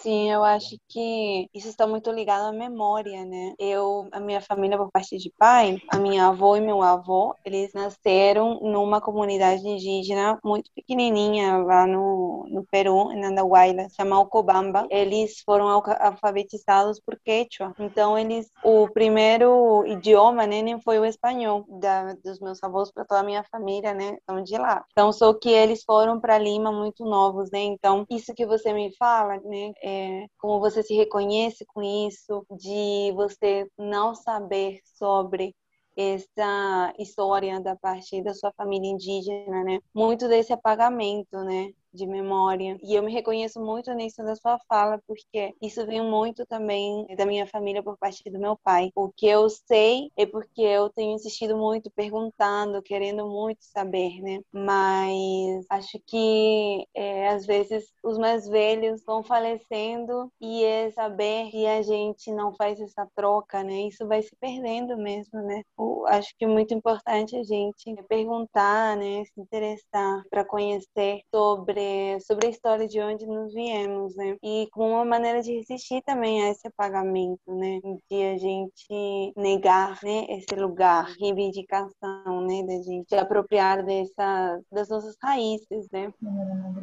[0.00, 3.54] Sim, eu acho que isso está muito ligado à memória, né?
[3.58, 7.72] Eu, a minha família por parte de pai, a minha avó e meu avô, eles
[7.74, 14.86] nasceram numa comunidade indígena muito pequenininha lá no, no Peru, em Andahuaylas Guayla, chama Cobamba,
[14.90, 17.74] eles foram alfabetizados por quechua.
[17.78, 23.04] Então, eles, o primeiro idioma, né, nem foi o espanhol, da, dos meus avós para
[23.04, 24.84] toda a minha família, né, são de lá.
[24.92, 28.94] Então, só que eles foram para Lima muito novos, né, então, isso que você me
[28.96, 35.54] fala, né, é, como você se reconhece com isso, de você não saber sobre
[35.96, 39.80] essa história da parte da sua família indígena, né?
[39.94, 41.72] Muito desse apagamento, né?
[41.92, 42.78] De memória.
[42.82, 47.26] E eu me reconheço muito nisso da sua fala, porque isso vem muito também da
[47.26, 48.90] minha família por parte do meu pai.
[48.94, 54.40] O que eu sei é porque eu tenho insistido muito, perguntando, querendo muito saber, né?
[54.52, 61.66] Mas acho que é, às vezes os mais velhos vão falecendo e é saber que
[61.66, 63.88] a gente não faz essa troca, né?
[63.88, 65.62] Isso vai se perdendo mesmo, né?
[65.78, 69.24] Eu acho que é muito importante a gente perguntar, né?
[69.24, 74.36] Se interessar para conhecer sobre sobre, sobre a história de onde nos viemos, né?
[74.42, 77.80] E como uma maneira de resistir também a esse apagamento, né?
[78.10, 80.26] De a gente negar, né?
[80.28, 82.62] Esse lugar, reivindicação, né?
[82.66, 86.12] Da gente apropriar dessa, das nossas raízes, né?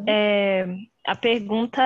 [0.07, 0.65] É,
[1.05, 1.81] a pergunta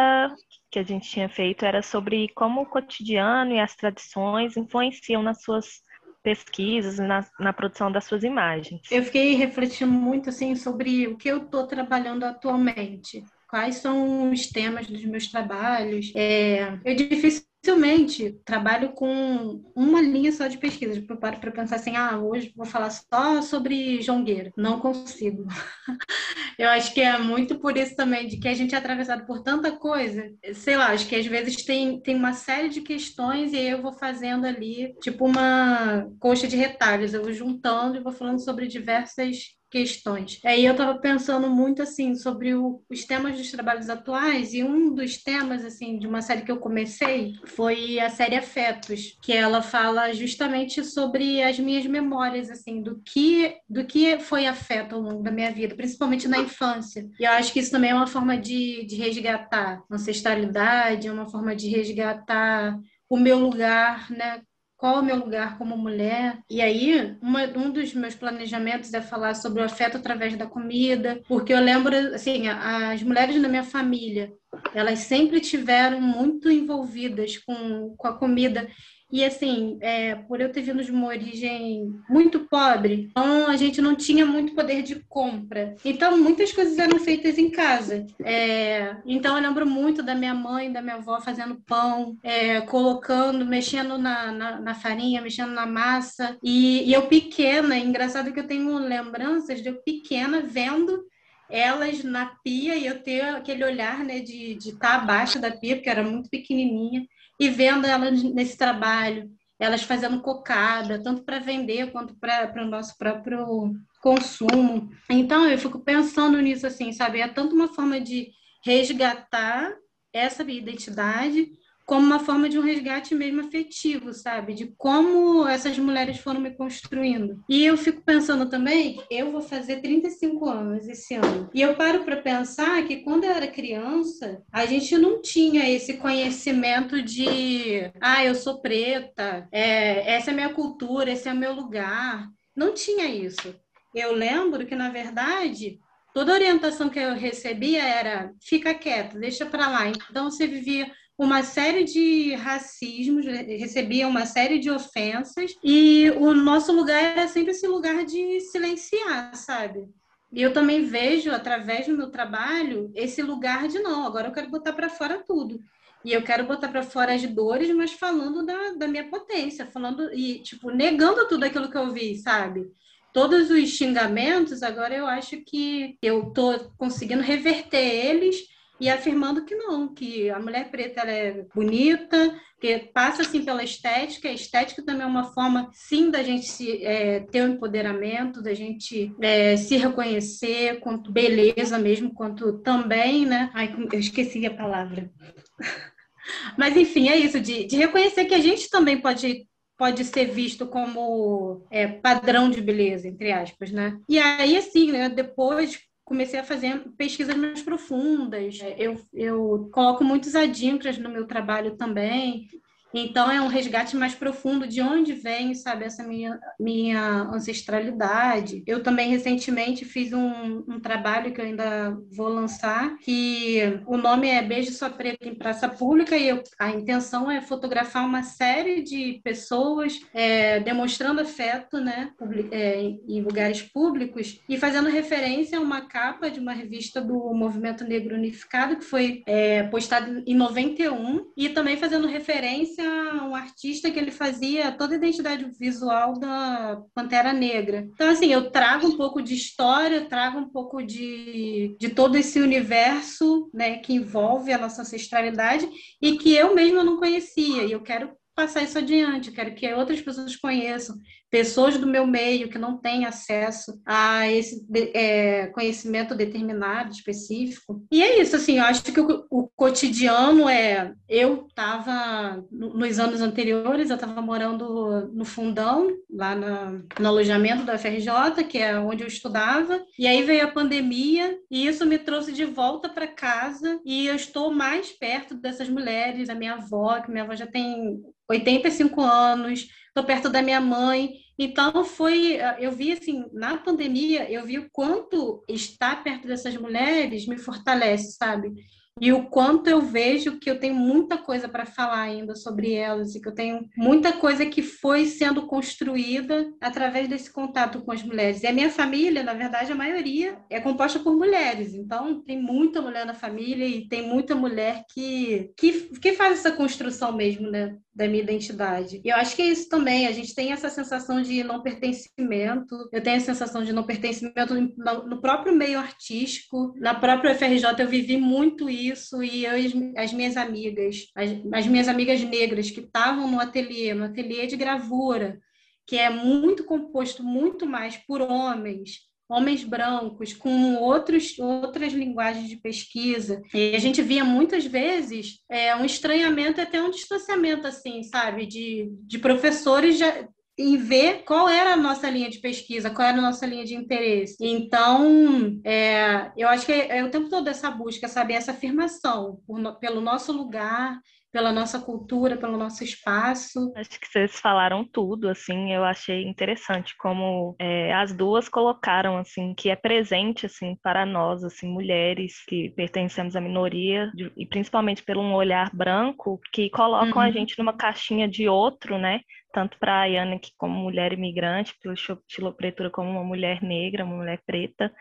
[0.69, 5.41] que a gente tinha feito era sobre como o cotidiano e as tradições influenciam nas
[5.41, 5.82] suas
[6.24, 8.82] pesquisas na, na produção das suas imagens.
[8.92, 13.24] Eu fiquei refletindo muito assim sobre o que eu estou trabalhando atualmente.
[13.50, 16.12] Quais são os temas dos meus trabalhos?
[16.16, 21.04] É, eu difícil dificilmente trabalho com uma linha só de pesquisa.
[21.08, 24.52] Eu paro para pensar assim, ah, hoje vou falar só sobre jongueira.
[24.58, 25.45] Não consigo.
[26.58, 29.41] Eu acho que é muito por isso também, de que a gente é atravessado por
[29.41, 30.32] tanta coisa.
[30.54, 33.93] Sei lá, acho que às vezes tem, tem uma série de questões e eu vou
[33.93, 37.13] fazendo ali, tipo uma coxa de retalhos.
[37.13, 40.40] Eu vou juntando e vou falando sobre diversas questões.
[40.44, 44.94] Aí eu estava pensando muito assim sobre o, os temas dos trabalhos atuais e um
[44.94, 49.62] dos temas assim de uma série que eu comecei foi a série Afetos, que ela
[49.62, 55.24] fala justamente sobre as minhas memórias assim do que do que foi afeto ao longo
[55.24, 57.10] da minha vida, principalmente na infância.
[57.18, 61.30] E eu acho que isso também é uma forma de, de resgatar ancestralidade, é uma
[61.30, 62.78] forma de resgatar
[63.10, 64.42] o meu lugar, né,
[64.82, 66.39] qual é o meu lugar como mulher.
[66.50, 71.22] E aí, uma, um dos meus planejamentos é falar sobre o afeto através da comida,
[71.28, 74.34] porque eu lembro, assim, as mulheres da minha família,
[74.74, 78.67] elas sempre tiveram muito envolvidas com, com a comida.
[79.12, 83.82] E assim, é, por eu ter vindo de uma origem muito pobre, então a gente
[83.82, 85.76] não tinha muito poder de compra.
[85.84, 88.06] Então muitas coisas eram feitas em casa.
[88.24, 93.45] É, então eu lembro muito da minha mãe, da minha avó fazendo pão, é, colocando,
[93.45, 96.38] mexendo na, na, na, farinha, mexendo na massa.
[96.41, 101.04] E, e eu pequena, engraçado que eu tenho lembranças de eu pequena vendo
[101.50, 105.76] elas na pia e eu ter aquele olhar né, de estar tá abaixo da pia,
[105.76, 107.06] porque era muito pequenininha
[107.42, 109.28] e vendo elas nesse trabalho,
[109.60, 114.92] elas fazendo cocada, tanto para vender quanto para o nosso próprio consumo.
[115.10, 117.20] Então, eu fico pensando nisso assim, sabe?
[117.20, 118.30] É tanto uma forma de
[118.64, 119.74] resgatar
[120.14, 121.52] essa identidade,
[121.86, 124.54] como uma forma de um resgate mesmo afetivo, sabe?
[124.54, 127.44] De como essas mulheres foram me construindo.
[127.50, 131.50] E eu fico pensando também, eu vou fazer 35 anos esse ano.
[131.54, 135.98] E eu paro para pensar que quando eu era criança, a gente não tinha esse
[135.98, 141.38] conhecimento de, ah, eu sou preta, é, essa é a minha cultura, esse é o
[141.38, 142.28] meu lugar.
[142.56, 143.56] Não tinha isso.
[143.94, 145.80] Eu lembro que, na verdade,
[146.13, 149.88] toda orientação que eu recebia era fica quieto, deixa para lá.
[149.88, 150.89] Então você vivia
[151.22, 157.52] uma série de racismos, recebia uma série de ofensas, e o nosso lugar era sempre
[157.52, 159.88] esse lugar de silenciar, sabe?
[160.34, 164.50] E eu também vejo, através do meu trabalho, esse lugar de não, agora eu quero
[164.50, 165.60] botar para fora tudo.
[166.04, 170.12] E eu quero botar para fora as dores, mas falando da, da minha potência, falando
[170.16, 172.66] e, tipo, negando tudo aquilo que eu vi, sabe?
[173.14, 178.50] Todos os xingamentos, agora eu acho que eu tô conseguindo reverter eles
[178.82, 184.28] e afirmando que não, que a mulher preta é bonita, que passa assim pela estética,
[184.28, 188.41] a estética também é uma forma, sim, da gente se, é, ter o um empoderamento,
[188.41, 193.52] da gente é, se reconhecer quanto beleza mesmo, quanto também, né?
[193.54, 195.12] Ai, eu esqueci a palavra.
[196.58, 200.67] Mas enfim, é isso, de, de reconhecer que a gente também pode pode ser visto
[200.67, 203.98] como é, padrão de beleza, entre aspas, né?
[204.08, 205.80] E aí, assim, né, depois
[206.12, 208.60] comecei a fazer pesquisas mais profundas.
[208.78, 212.50] Eu, eu coloco muitos adíncras no meu trabalho também.
[212.94, 218.64] Então, é um resgate mais profundo de onde vem, sabe, essa minha, minha ancestralidade.
[218.68, 224.28] Eu também, recentemente, fiz um, um trabalho que eu ainda vou lançar, que o nome
[224.28, 228.82] é Beijo Sua Preta em Praça Pública, e eu, a intenção é fotografar uma série
[228.82, 232.12] de pessoas é, demonstrando afeto, né,
[232.52, 237.84] é, em lugares públicos, e fazendo referência a uma capa de uma revista do Movimento
[237.84, 244.00] Negro Unificado, que foi é, postada em 91, e também fazendo referência um artista que
[244.00, 247.88] ele fazia toda a identidade visual da Pantera Negra.
[247.94, 252.39] Então, assim, eu trago um pouco de história, trago um pouco de, de todo esse
[252.39, 255.67] universo né, que envolve a nossa ancestralidade
[256.02, 257.63] e que eu mesma não conhecia.
[257.63, 260.96] E eu quero passar isso adiante, eu quero que outras pessoas conheçam,
[261.32, 267.86] pessoas do meu meio que não têm acesso a esse é, conhecimento determinado, específico.
[267.89, 270.94] E é isso, assim, eu acho que o, o cotidiano é.
[271.08, 277.78] Eu estava, nos anos anteriores, eu estava morando no Fundão, lá na, no alojamento da
[277.78, 282.34] FRJ, que é onde eu estudava, e aí veio a pandemia, e isso me trouxe
[282.34, 287.10] de volta para casa, e eu estou mais perto dessas mulheres, a minha avó, que
[287.10, 291.21] minha avó já tem 85 anos, estou perto da minha mãe.
[291.38, 297.26] Então foi, eu vi assim, na pandemia, eu vi o quanto estar perto dessas mulheres
[297.26, 298.54] me fortalece, sabe?
[299.00, 303.15] e o quanto eu vejo que eu tenho muita coisa para falar ainda sobre elas
[303.15, 308.04] e que eu tenho muita coisa que foi sendo construída através desse contato com as
[308.04, 308.44] mulheres.
[308.44, 312.82] E a minha família, na verdade, a maioria é composta por mulheres, então tem muita
[312.82, 317.78] mulher na família e tem muita mulher que, que, que faz essa construção mesmo, né?
[317.94, 319.02] Da minha identidade.
[319.04, 322.90] E eu acho que é isso também, a gente tem essa sensação de não pertencimento,
[322.92, 327.88] eu tenho a sensação de não pertencimento no, próprio meio artístico, na própria FRJ eu
[327.88, 332.80] vivi muito isso, e eu e as minhas amigas, as, as minhas amigas negras que
[332.80, 335.38] estavam no ateliê, no ateliê de gravura,
[335.86, 342.58] que é muito composto muito mais por homens, homens brancos com outros, outras linguagens de
[342.58, 343.41] pesquisa.
[343.54, 348.46] E a gente via muitas vezes é, um estranhamento e até um distanciamento, assim, sabe,
[348.46, 353.17] de, de professores já, em ver qual era a nossa linha de pesquisa, qual era
[353.17, 354.36] a nossa linha de interesse.
[354.39, 359.39] Então, é, eu acho que é, é, o tempo todo essa busca, sabe, essa afirmação
[359.48, 361.00] por, pelo nosso lugar,
[361.32, 363.72] pela nossa cultura, pelo nosso espaço.
[363.76, 369.54] Acho que vocês falaram tudo, assim, eu achei interessante como é, as duas colocaram, assim,
[369.56, 375.04] que é presente, assim, para nós, assim, mulheres que pertencemos à minoria, de, e principalmente
[375.04, 377.28] pelo um olhar branco, que colocam uhum.
[377.28, 379.22] a gente numa caixinha de outro, né?
[379.52, 384.42] Tanto para a Ayane como mulher imigrante, pelo estilopretura como uma mulher negra, uma mulher
[384.46, 384.92] preta,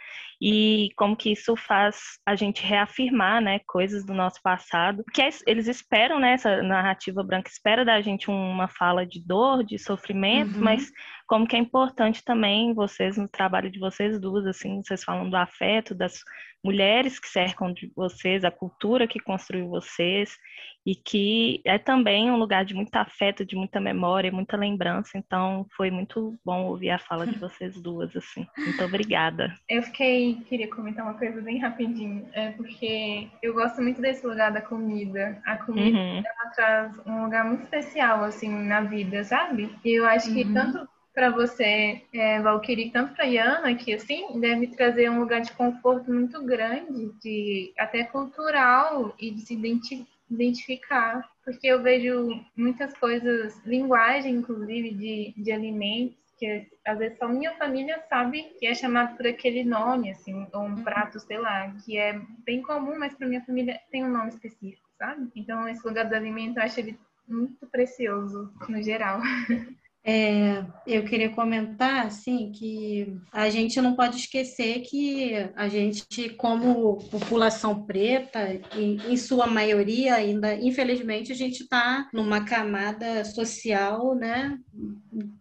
[0.41, 5.29] e como que isso faz a gente reafirmar, né, coisas do nosso passado, que é,
[5.47, 10.57] eles esperam, né, essa narrativa branca espera da gente uma fala de dor, de sofrimento,
[10.57, 10.65] uhum.
[10.65, 10.91] mas
[11.31, 15.37] como que é importante também vocês no trabalho de vocês duas, assim, vocês falam do
[15.37, 16.25] afeto, das
[16.63, 20.37] mulheres que cercam de vocês, a cultura que construiu vocês,
[20.85, 25.17] e que é também um lugar de muito afeto, de muita memória, muita lembrança.
[25.17, 28.45] Então, foi muito bom ouvir a fala de vocês duas, assim.
[28.59, 29.55] Muito obrigada.
[29.69, 34.51] Eu fiquei, queria comentar uma coisa bem rapidinho, é porque eu gosto muito desse lugar
[34.51, 35.41] da comida.
[35.47, 36.25] A comida uhum.
[36.27, 39.71] ela traz um lugar muito especial, assim, na vida, sabe?
[39.85, 40.55] E eu acho que uhum.
[40.55, 45.53] tanto para você, é, Valkyrie, tanto para Iana, que assim deve trazer um lugar de
[45.53, 53.61] conforto muito grande, de até cultural e de se identificar, porque eu vejo muitas coisas,
[53.67, 59.15] linguagem inclusive de, de alimentos que às vezes só minha família sabe que é chamado
[59.15, 63.29] por aquele nome, assim, ou um prato, sei lá, que é bem comum, mas para
[63.29, 65.31] minha família tem um nome específico, sabe?
[65.37, 69.21] Então esse lugar do alimento eu acho ele muito precioso no geral.
[70.03, 76.97] É, eu queria comentar assim que a gente não pode esquecer que a gente, como
[77.11, 78.41] população preta,
[78.75, 84.59] em, em sua maioria ainda, infelizmente, a gente está numa camada social, né,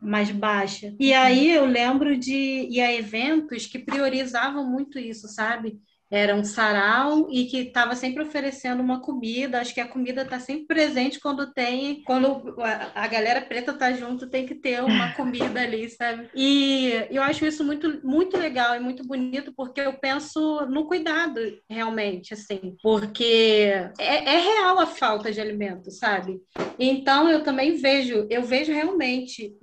[0.02, 0.94] mais baixa.
[1.00, 5.80] E aí eu lembro de ir a eventos que priorizavam muito isso, sabe?
[6.12, 9.60] Era um sarau e que estava sempre oferecendo uma comida.
[9.60, 12.56] Acho que a comida está sempre presente quando tem, quando
[12.96, 16.30] a galera preta tá junto, tem que ter uma comida ali, sabe?
[16.34, 21.40] E eu acho isso muito, muito legal e muito bonito porque eu penso no cuidado
[21.70, 26.40] realmente, assim, porque é, é real a falta de alimento, sabe?
[26.78, 29.54] Então eu também vejo, eu vejo realmente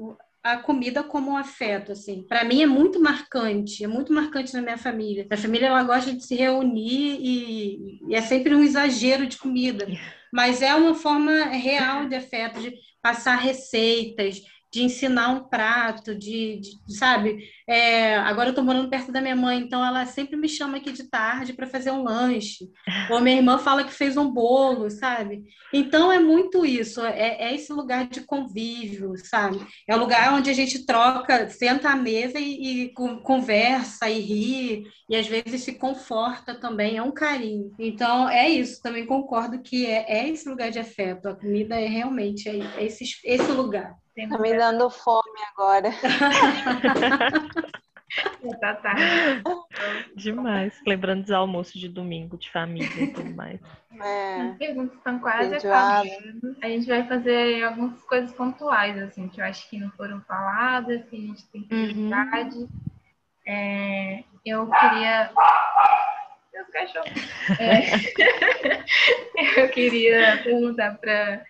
[0.53, 2.23] a comida como um afeto, assim.
[2.29, 5.27] Para mim é muito marcante, é muito marcante na minha família.
[5.29, 9.87] Minha família ela gosta de se reunir e, e é sempre um exagero de comida,
[10.33, 14.41] mas é uma forma real de afeto, de passar receitas,
[14.73, 17.49] de ensinar um prato, de, de sabe?
[17.69, 20.93] É, agora eu estou morando perto da minha mãe, então ela sempre me chama aqui
[20.93, 22.69] de tarde para fazer um lanche.
[23.11, 25.43] Ou minha irmã fala que fez um bolo, sabe?
[25.73, 29.59] Então é muito isso, é, é esse lugar de convívio, sabe?
[29.89, 32.93] É o lugar onde a gente troca, senta à mesa e, e
[33.25, 37.73] conversa e ri, e às vezes se conforta também, é um carinho.
[37.81, 41.87] Então é isso, também concordo que é, é esse lugar de afeto, a comida é
[41.87, 43.97] realmente é, é esse, esse lugar.
[44.31, 45.91] Tá me dando fome agora.
[48.61, 49.43] tá tarde.
[50.15, 50.81] Demais.
[50.87, 53.61] Lembrando dos almoços de domingo, de família e tudo mais.
[53.99, 54.43] É.
[54.43, 56.55] As perguntas estão quase acabando.
[56.61, 61.03] A gente vai fazer algumas coisas pontuais, assim, que eu acho que não foram faladas,
[61.07, 62.59] que a gente tem curiosidade.
[62.59, 62.69] Uhum.
[63.47, 65.31] É, eu queria.
[66.53, 67.11] Meus cachorros.
[67.59, 67.87] É,
[69.63, 71.43] eu queria perguntar para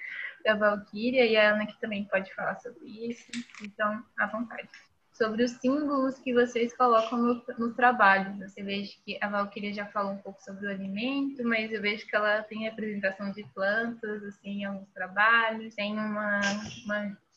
[0.45, 3.29] da Valkyria e a Ana que também pode falar sobre isso,
[3.61, 4.69] então, à vontade.
[5.17, 8.37] Sobre os símbolos que vocês colocam no, no trabalho.
[8.39, 12.07] Você veja que a Valkyria já falou um pouco sobre o alimento, mas eu vejo
[12.07, 15.75] que ela tem representação de plantas, assim, em alguns trabalhos.
[15.75, 16.41] Tem uma,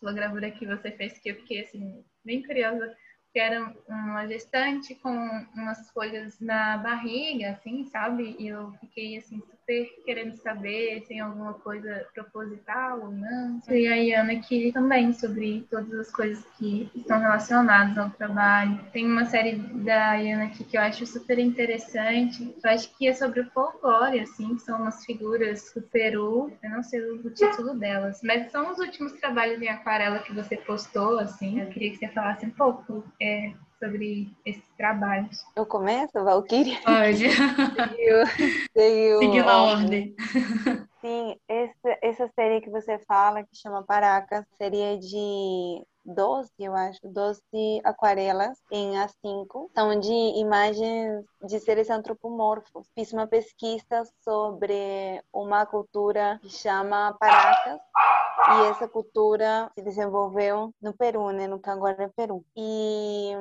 [0.02, 2.96] uma gravura que você fez que eu fiquei, assim, bem curiosa
[3.32, 5.12] que era uma gestante com
[5.54, 8.36] umas folhas na barriga, assim, sabe?
[8.40, 9.42] E eu fiquei, assim,
[10.06, 13.62] querendo saber se tem alguma coisa proposital ou não.
[13.70, 18.80] E a Ana aqui também sobre todas as coisas que estão relacionadas ao trabalho.
[18.92, 22.56] Tem uma série da Ana aqui que eu acho super interessante.
[22.64, 26.52] Eu acho que é sobre o folclore, assim, que são umas figuras do Peru.
[26.64, 30.58] Eu não sei o título delas, mas são os últimos trabalhos em aquarela que você
[30.58, 31.60] postou, assim.
[31.60, 35.44] Eu queria que você falasse um pouco é, sobre esses trabalhos.
[35.56, 36.78] Eu começo, Valkyria?
[36.82, 37.26] Pode.
[38.76, 40.16] Seguiu na ordem.
[41.02, 47.00] Sim, essa, essa série que você fala, que chama Paracas, seria de 12, eu acho,
[47.04, 47.42] 12
[47.84, 49.70] aquarelas em A5.
[49.74, 52.88] São de imagens de seres antropomorfos.
[52.96, 57.80] Fiz uma pesquisa sobre uma cultura que chama Paracas,
[58.50, 62.44] e essa cultura se desenvolveu no Peru, né, no que agora é Peru.
[62.56, 63.32] E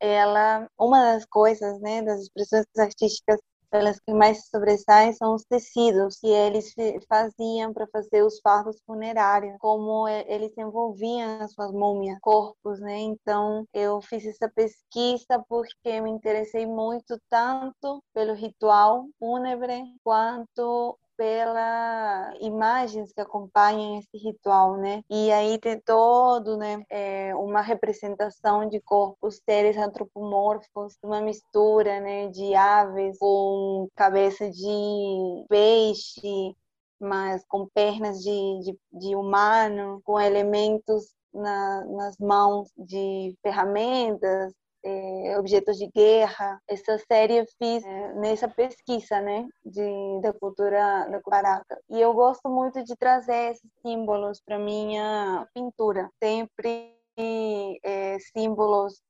[0.00, 3.40] ela, uma das coisas, né, das expressões artísticas
[3.74, 6.72] pelas que mais sobressaem são os tecidos que eles
[7.08, 13.00] faziam para fazer os fardos funerários, como eles envolviam as suas múmias, corpos, né?
[13.00, 22.34] Então, eu fiz essa pesquisa porque me interessei muito tanto pelo ritual fúnebre quanto pelas
[22.40, 25.02] imagens que acompanham esse ritual, né?
[25.10, 32.28] E aí tem todo, né, é, uma representação de corpos, seres antropomorfos, uma mistura, né,
[32.28, 36.54] de aves com cabeça de peixe,
[37.00, 44.52] mas com pernas de, de, de humano, com elementos na, nas mãos de ferramentas,
[44.84, 46.60] é, objetos de guerra.
[46.68, 51.80] Essa série eu fiz é, nessa pesquisa, né, de, da cultura da Caraca.
[51.90, 56.10] E eu gosto muito de trazer esses símbolos para minha pintura.
[56.22, 59.00] Sempre é, símbolos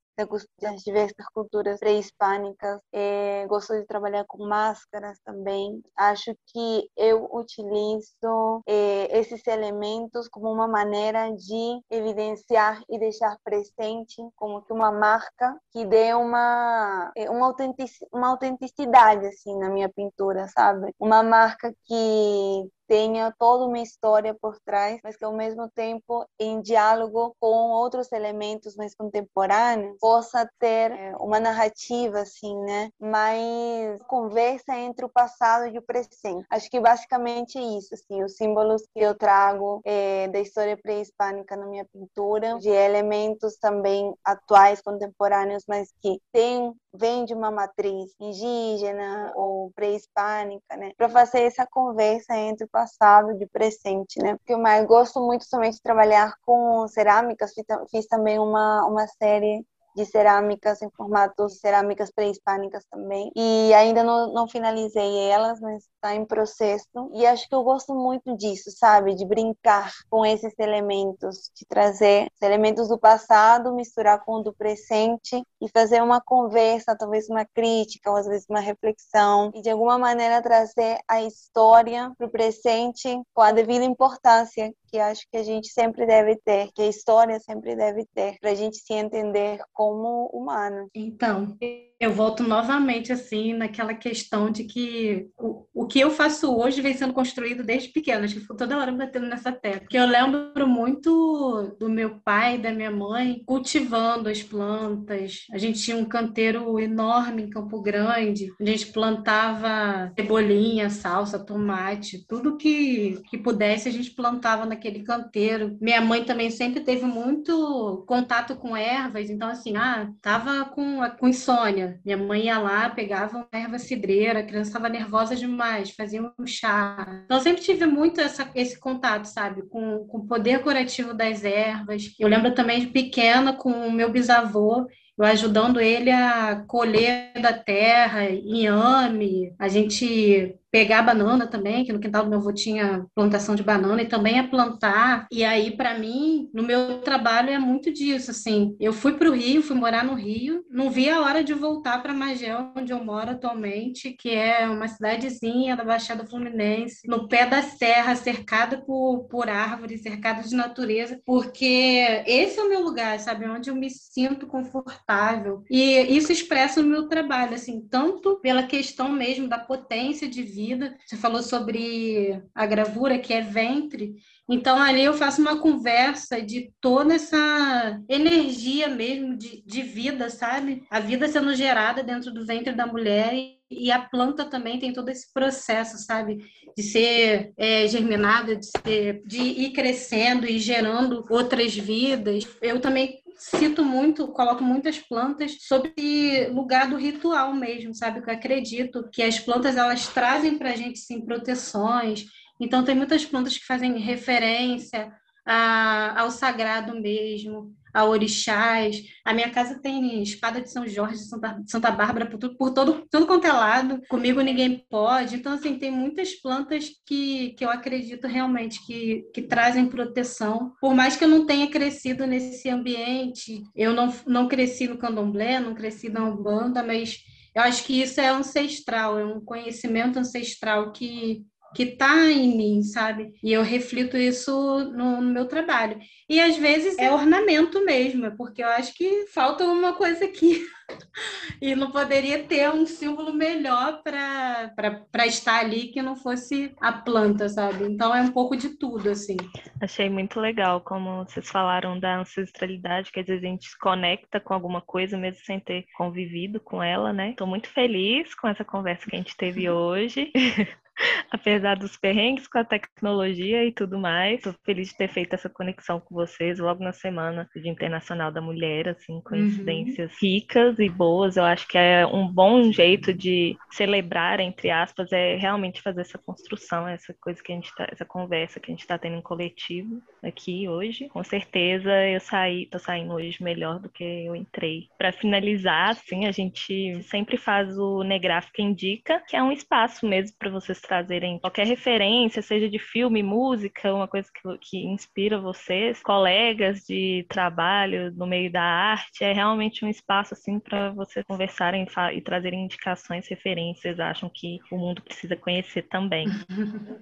[0.61, 2.81] das diversas culturas pré-hispânicas.
[2.93, 5.83] É, gosto de trabalhar com máscaras também.
[5.97, 14.23] Acho que eu utilizo é, esses elementos como uma maneira de evidenciar e deixar presente
[14.37, 19.89] como que uma marca que dê uma é, uma, autentic, uma autenticidade assim na minha
[19.89, 20.93] pintura, sabe?
[20.99, 26.61] Uma marca que tenha toda uma história por trás, mas que ao mesmo tempo, em
[26.61, 32.91] diálogo com outros elementos mais contemporâneos, possa ter é, uma narrativa, assim, né?
[33.01, 36.47] Mais conversa entre o passado e o presente.
[36.51, 41.57] Acho que basicamente é isso, assim, os símbolos que eu trago é, da história pré-hispânica
[41.57, 48.15] na minha pintura, de elementos também atuais, contemporâneos, mas que têm vem de uma matriz
[48.21, 50.93] indígena ou pré-hispânica, né?
[50.97, 54.37] Para fazer essa conversa entre passado e o presente, né?
[54.37, 57.53] Porque eu mais gosto muito também de trabalhar com cerâmicas,
[57.89, 59.65] fiz também uma, uma série
[59.95, 63.31] de cerâmicas em formatos cerâmicas pré-hispânicas também.
[63.37, 67.11] E ainda não, não finalizei elas, mas está em processo.
[67.13, 69.15] E acho que eu gosto muito disso, sabe?
[69.15, 74.53] De brincar com esses elementos, de trazer os elementos do passado, misturar com o do
[74.53, 79.71] presente e fazer uma conversa, talvez uma crítica, ou às vezes uma reflexão, e de
[79.71, 85.37] alguma maneira trazer a história para o presente com a devida importância que acho que
[85.37, 88.93] a gente sempre deve ter, que a história sempre deve ter, para a gente se
[88.93, 90.89] entender como humano.
[90.95, 91.59] Então,
[92.05, 96.97] eu volto novamente assim naquela questão de que o, o que eu faço hoje vem
[96.97, 99.81] sendo construído desde pequena, acho que fico toda hora batendo nessa tecla.
[99.81, 105.47] Porque eu lembro muito do meu pai da minha mãe cultivando as plantas.
[105.53, 112.25] A gente tinha um canteiro enorme em Campo Grande, a gente plantava cebolinha, salsa, tomate,
[112.27, 115.77] tudo que, que pudesse a gente plantava naquele canteiro.
[115.81, 121.29] Minha mãe também sempre teve muito contato com ervas, então assim, ah, tava com, com
[121.29, 126.23] insônia, minha mãe ia lá, pegava uma erva cidreira, a criança estava nervosa demais, fazia
[126.23, 127.23] um chá.
[127.25, 132.15] Então, sempre tive muito essa, esse contato, sabe, com, com o poder curativo das ervas.
[132.19, 134.87] Eu lembro também de pequena com o meu bisavô,
[135.17, 142.01] eu ajudando ele a colher da terra, inhame, a gente pegar banana também, que no
[142.01, 145.29] quintal do meu avô tinha plantação de banana e também a plantar.
[145.31, 148.75] E aí, para mim, no meu trabalho é muito disso, assim.
[148.81, 152.03] Eu fui para o Rio, fui morar no Rio, não vi a hora de voltar
[152.03, 157.47] para Magel, onde eu moro atualmente, que é uma cidadezinha da Baixada Fluminense, no pé
[157.47, 163.21] da serra, cercada por, por árvores, cercada de natureza, porque esse é o meu lugar,
[163.21, 163.49] sabe?
[163.49, 165.63] Onde eu me sinto confortável.
[165.71, 170.64] E isso expressa no meu trabalho, assim, tanto pela questão mesmo da potência de vida
[170.65, 170.97] vida.
[171.05, 174.15] Você falou sobre a gravura, que é ventre.
[174.49, 180.83] Então, ali eu faço uma conversa de toda essa energia mesmo de, de vida, sabe?
[180.91, 183.33] A vida sendo gerada dentro do ventre da mulher
[183.71, 186.39] e, a planta também tem todo esse processo, sabe?
[186.77, 192.47] De ser é, germinada, de, ser, de ir crescendo e gerando outras vidas.
[192.61, 198.23] Eu também cito muito, coloco muitas plantas sobre lugar do ritual mesmo, sabe?
[198.23, 202.27] Que eu acredito que as plantas elas trazem para a gente sim proteções.
[202.61, 205.13] Então tem muitas plantas que fazem referência
[205.47, 209.01] a, ao sagrado mesmo a orixás.
[209.25, 213.07] A minha casa tem espada de São Jorge, Santa, Santa Bárbara, por, tudo, por todo,
[213.09, 214.03] tudo quanto é lado.
[214.09, 215.37] Comigo ninguém pode.
[215.37, 220.73] Então, assim, tem muitas plantas que, que eu acredito realmente que, que trazem proteção.
[220.81, 225.61] Por mais que eu não tenha crescido nesse ambiente, eu não, não cresci no candomblé,
[225.61, 227.19] não cresci na Umbanda, mas
[227.55, 232.83] eu acho que isso é ancestral, é um conhecimento ancestral que, que está em mim,
[232.83, 233.35] sabe?
[233.43, 234.53] E eu reflito isso
[234.95, 235.99] no, no, meu trabalho.
[236.29, 240.65] E às vezes é ornamento mesmo, é porque eu acho que falta uma coisa aqui.
[241.61, 247.49] e não poderia ter um símbolo melhor para estar ali que não fosse a planta,
[247.49, 247.85] sabe?
[247.85, 249.37] Então é um pouco de tudo, assim.
[249.81, 254.39] Achei muito legal como vocês falaram da ancestralidade, que às vezes a gente se conecta
[254.39, 257.31] com alguma coisa mesmo sem ter convivido com ela, né?
[257.31, 260.31] Estou muito feliz com essa conversa que a gente teve hoje.
[261.31, 264.39] apesar dos perrengues com a tecnologia e tudo mais.
[264.39, 268.41] Estou feliz de ter feito essa conexão com vocês logo na semana de Internacional da
[268.41, 270.19] Mulher, assim, coincidências uhum.
[270.21, 271.37] ricas e boas.
[271.37, 276.19] Eu acho que é um bom jeito de celebrar, entre aspas, é realmente fazer essa
[276.19, 279.23] construção, essa coisa que a gente tá, essa conversa que a gente está tendo em
[279.23, 281.09] coletivo aqui hoje.
[281.09, 284.89] Com certeza eu saí, tô saindo hoje melhor do que eu entrei.
[284.99, 290.37] Para finalizar, assim, a gente sempre faz o Negráfica Indica, que é um espaço mesmo
[290.39, 296.03] para vocês trazerem qualquer referência, seja de filme, música, uma coisa que, que inspira vocês,
[296.03, 301.87] colegas de trabalho no meio da arte, é realmente um espaço assim para vocês conversarem
[302.15, 306.27] e trazerem indicações, referências, acham que o mundo precisa conhecer também.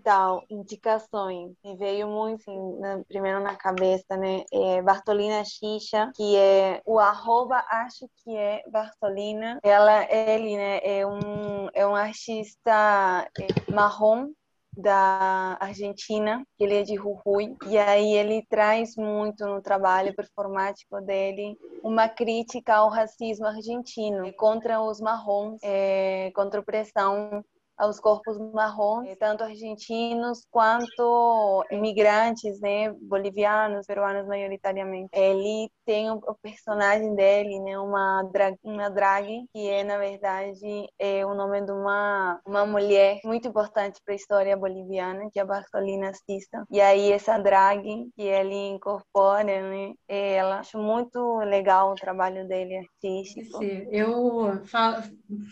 [0.02, 4.44] Então, indicações, me veio muito assim, primeiro na cabeça, né?
[4.50, 9.60] É Bartolina Xixa, que é o arroba acho que é Bartolina.
[9.62, 14.30] Ela, ele, né, é um, é um artista é, marrom
[14.74, 21.58] da Argentina, ele é de Jujuy, e aí ele traz muito no trabalho performático dele
[21.82, 27.44] uma crítica ao racismo argentino, contra os marrons, é, contra a opressão
[27.76, 35.10] aos corpos marrons, tanto argentinos quanto imigrantes, né, bolivianos, peruanos maioritariamente.
[35.12, 41.24] Ele tem o, personagem dele, né, uma drag, uma drag que é na verdade é
[41.26, 45.46] o nome de uma uma mulher muito importante para a história boliviana, que é a
[45.46, 46.64] Bartolina Sissa.
[46.70, 47.82] E aí essa drag
[48.14, 53.62] que ele incorpora, né, ela acho muito legal o trabalho dele artístico.
[53.90, 55.02] Eu fal,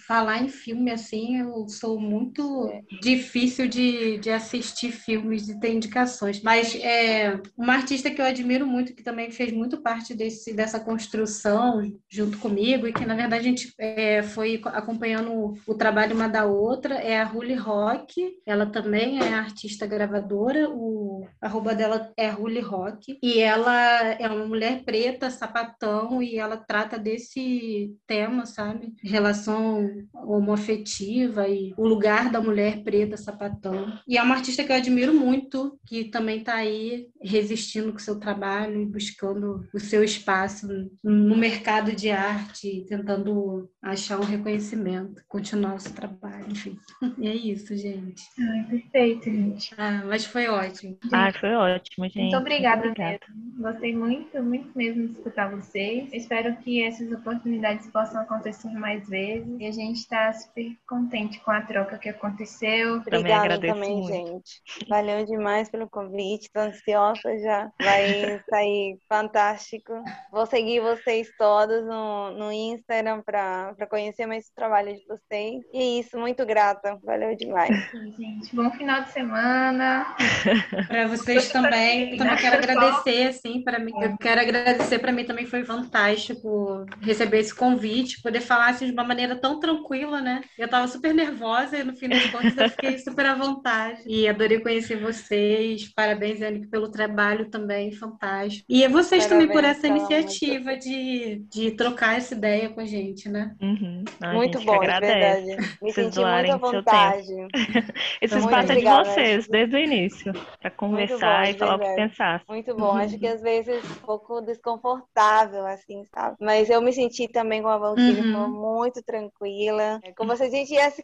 [0.07, 2.83] falar em filme assim, eu sou muito é.
[3.01, 8.67] difícil de, de assistir filmes e ter indicações, mas é uma artista que eu admiro
[8.67, 13.41] muito que também fez muito parte desse dessa construção junto comigo e que na verdade
[13.41, 18.67] a gente é, foi acompanhando o trabalho uma da outra é a Ruli Rock, ela
[18.67, 24.83] também é artista gravadora, o arroba dela é Ruli Rock e ela é uma mulher
[24.85, 28.95] preta, sapatão e ela trata desse tema, sabe?
[29.03, 32.00] Relação homoafetiva e o lugar
[32.31, 33.93] da mulher preta, sapatão.
[34.07, 38.01] E é uma artista que eu admiro muito, que também está aí resistindo com o
[38.01, 40.67] seu trabalho e buscando o seu espaço
[41.03, 46.77] no mercado de arte, tentando achar um reconhecimento, continuar o seu trabalho, enfim.
[47.19, 48.23] E é isso, gente.
[48.39, 49.75] Ai, perfeito, gente.
[49.77, 50.99] Ah, mas foi ótimo.
[51.13, 52.21] Ah, foi ótimo, gente.
[52.21, 53.21] Muito obrigada, muito obrigada.
[53.59, 56.13] Gostei muito, muito mesmo de escutar vocês.
[56.13, 59.49] Espero que essas oportunidades possam acontecer mais vezes.
[59.59, 62.97] E a gente está super contente com a troca que aconteceu.
[62.97, 64.63] Obrigada também, também gente.
[64.89, 66.47] Valeu demais pelo convite.
[66.47, 67.71] Estou ansiosa já.
[67.83, 69.93] Vai sair fantástico.
[70.31, 75.63] Vou seguir vocês todos no, no Instagram para conhecer mais o trabalho de vocês.
[75.73, 76.99] E é isso, muito grata.
[77.05, 77.71] Valeu demais.
[77.91, 80.15] Sim, gente, bom final de semana.
[80.87, 82.17] para vocês também.
[82.17, 83.93] Também quero agradecer, assim, para mim.
[84.01, 88.93] Eu quero agradecer para mim também foi fantástico receber esse convite, poder falar assim de
[88.93, 90.43] uma maneira tão tranquila, né?
[90.59, 94.03] Eu estava super nervosa e no fim das contas eu fiquei super à vontade.
[94.07, 95.93] E adorei conhecer vocês.
[95.95, 98.65] Parabéns, Annick, pelo trabalho também, fantástico.
[98.69, 102.85] E a vocês Parabéns, também por essa iniciativa de, de trocar essa ideia com a
[102.85, 103.55] gente, né?
[103.61, 104.05] Uhum.
[104.33, 105.57] muito bom, de verdade.
[105.83, 107.27] Me Vocês senti muito à vontade.
[108.21, 111.93] Esse espaço é de vocês, desde o início, para conversar bom, e falar verdade.
[111.93, 112.43] o que pensar.
[112.49, 112.97] Muito bom.
[112.97, 116.37] Acho que às vezes um pouco desconfortável, assim, sabe?
[116.41, 118.49] Mas eu me senti também com a Valkyrie uhum.
[118.49, 120.01] muito tranquila.
[120.03, 121.03] É como se a gente ia se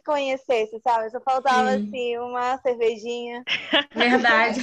[0.83, 1.09] sabe?
[1.09, 1.87] Só faltava, Sim.
[1.87, 3.43] assim, uma cervejinha.
[3.93, 4.59] Verdade.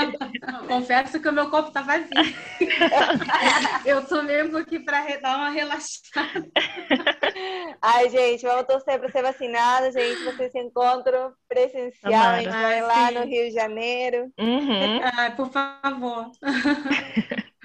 [0.68, 2.08] Confesso que o meu copo tá vazio.
[3.84, 6.46] eu tô mesmo aqui para dar uma relaxada.
[7.80, 10.24] Ai, gente, vamos torcer para ser vacinada, gente.
[10.24, 14.30] Vocês se encontram presencial, a gente vai lá no Rio de Janeiro.
[14.38, 15.00] Uhum.
[15.16, 16.30] Ai, por favor.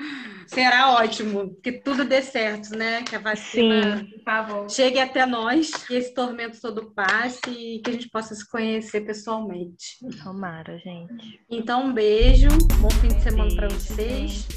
[0.47, 3.03] Será ótimo que tudo dê certo, né?
[3.03, 7.93] Que a vacina Sim, chegue até nós, que esse tormento todo passe e que a
[7.93, 9.97] gente possa se conhecer pessoalmente.
[10.23, 11.39] Tomara, gente.
[11.49, 12.49] Então, um beijo,
[12.79, 14.47] bom fim de semana para vocês.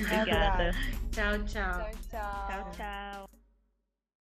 [0.00, 0.72] Obrigada.
[1.12, 1.44] tchau, tchau.
[1.44, 2.46] Tchau, tchau.
[2.48, 3.33] tchau, tchau.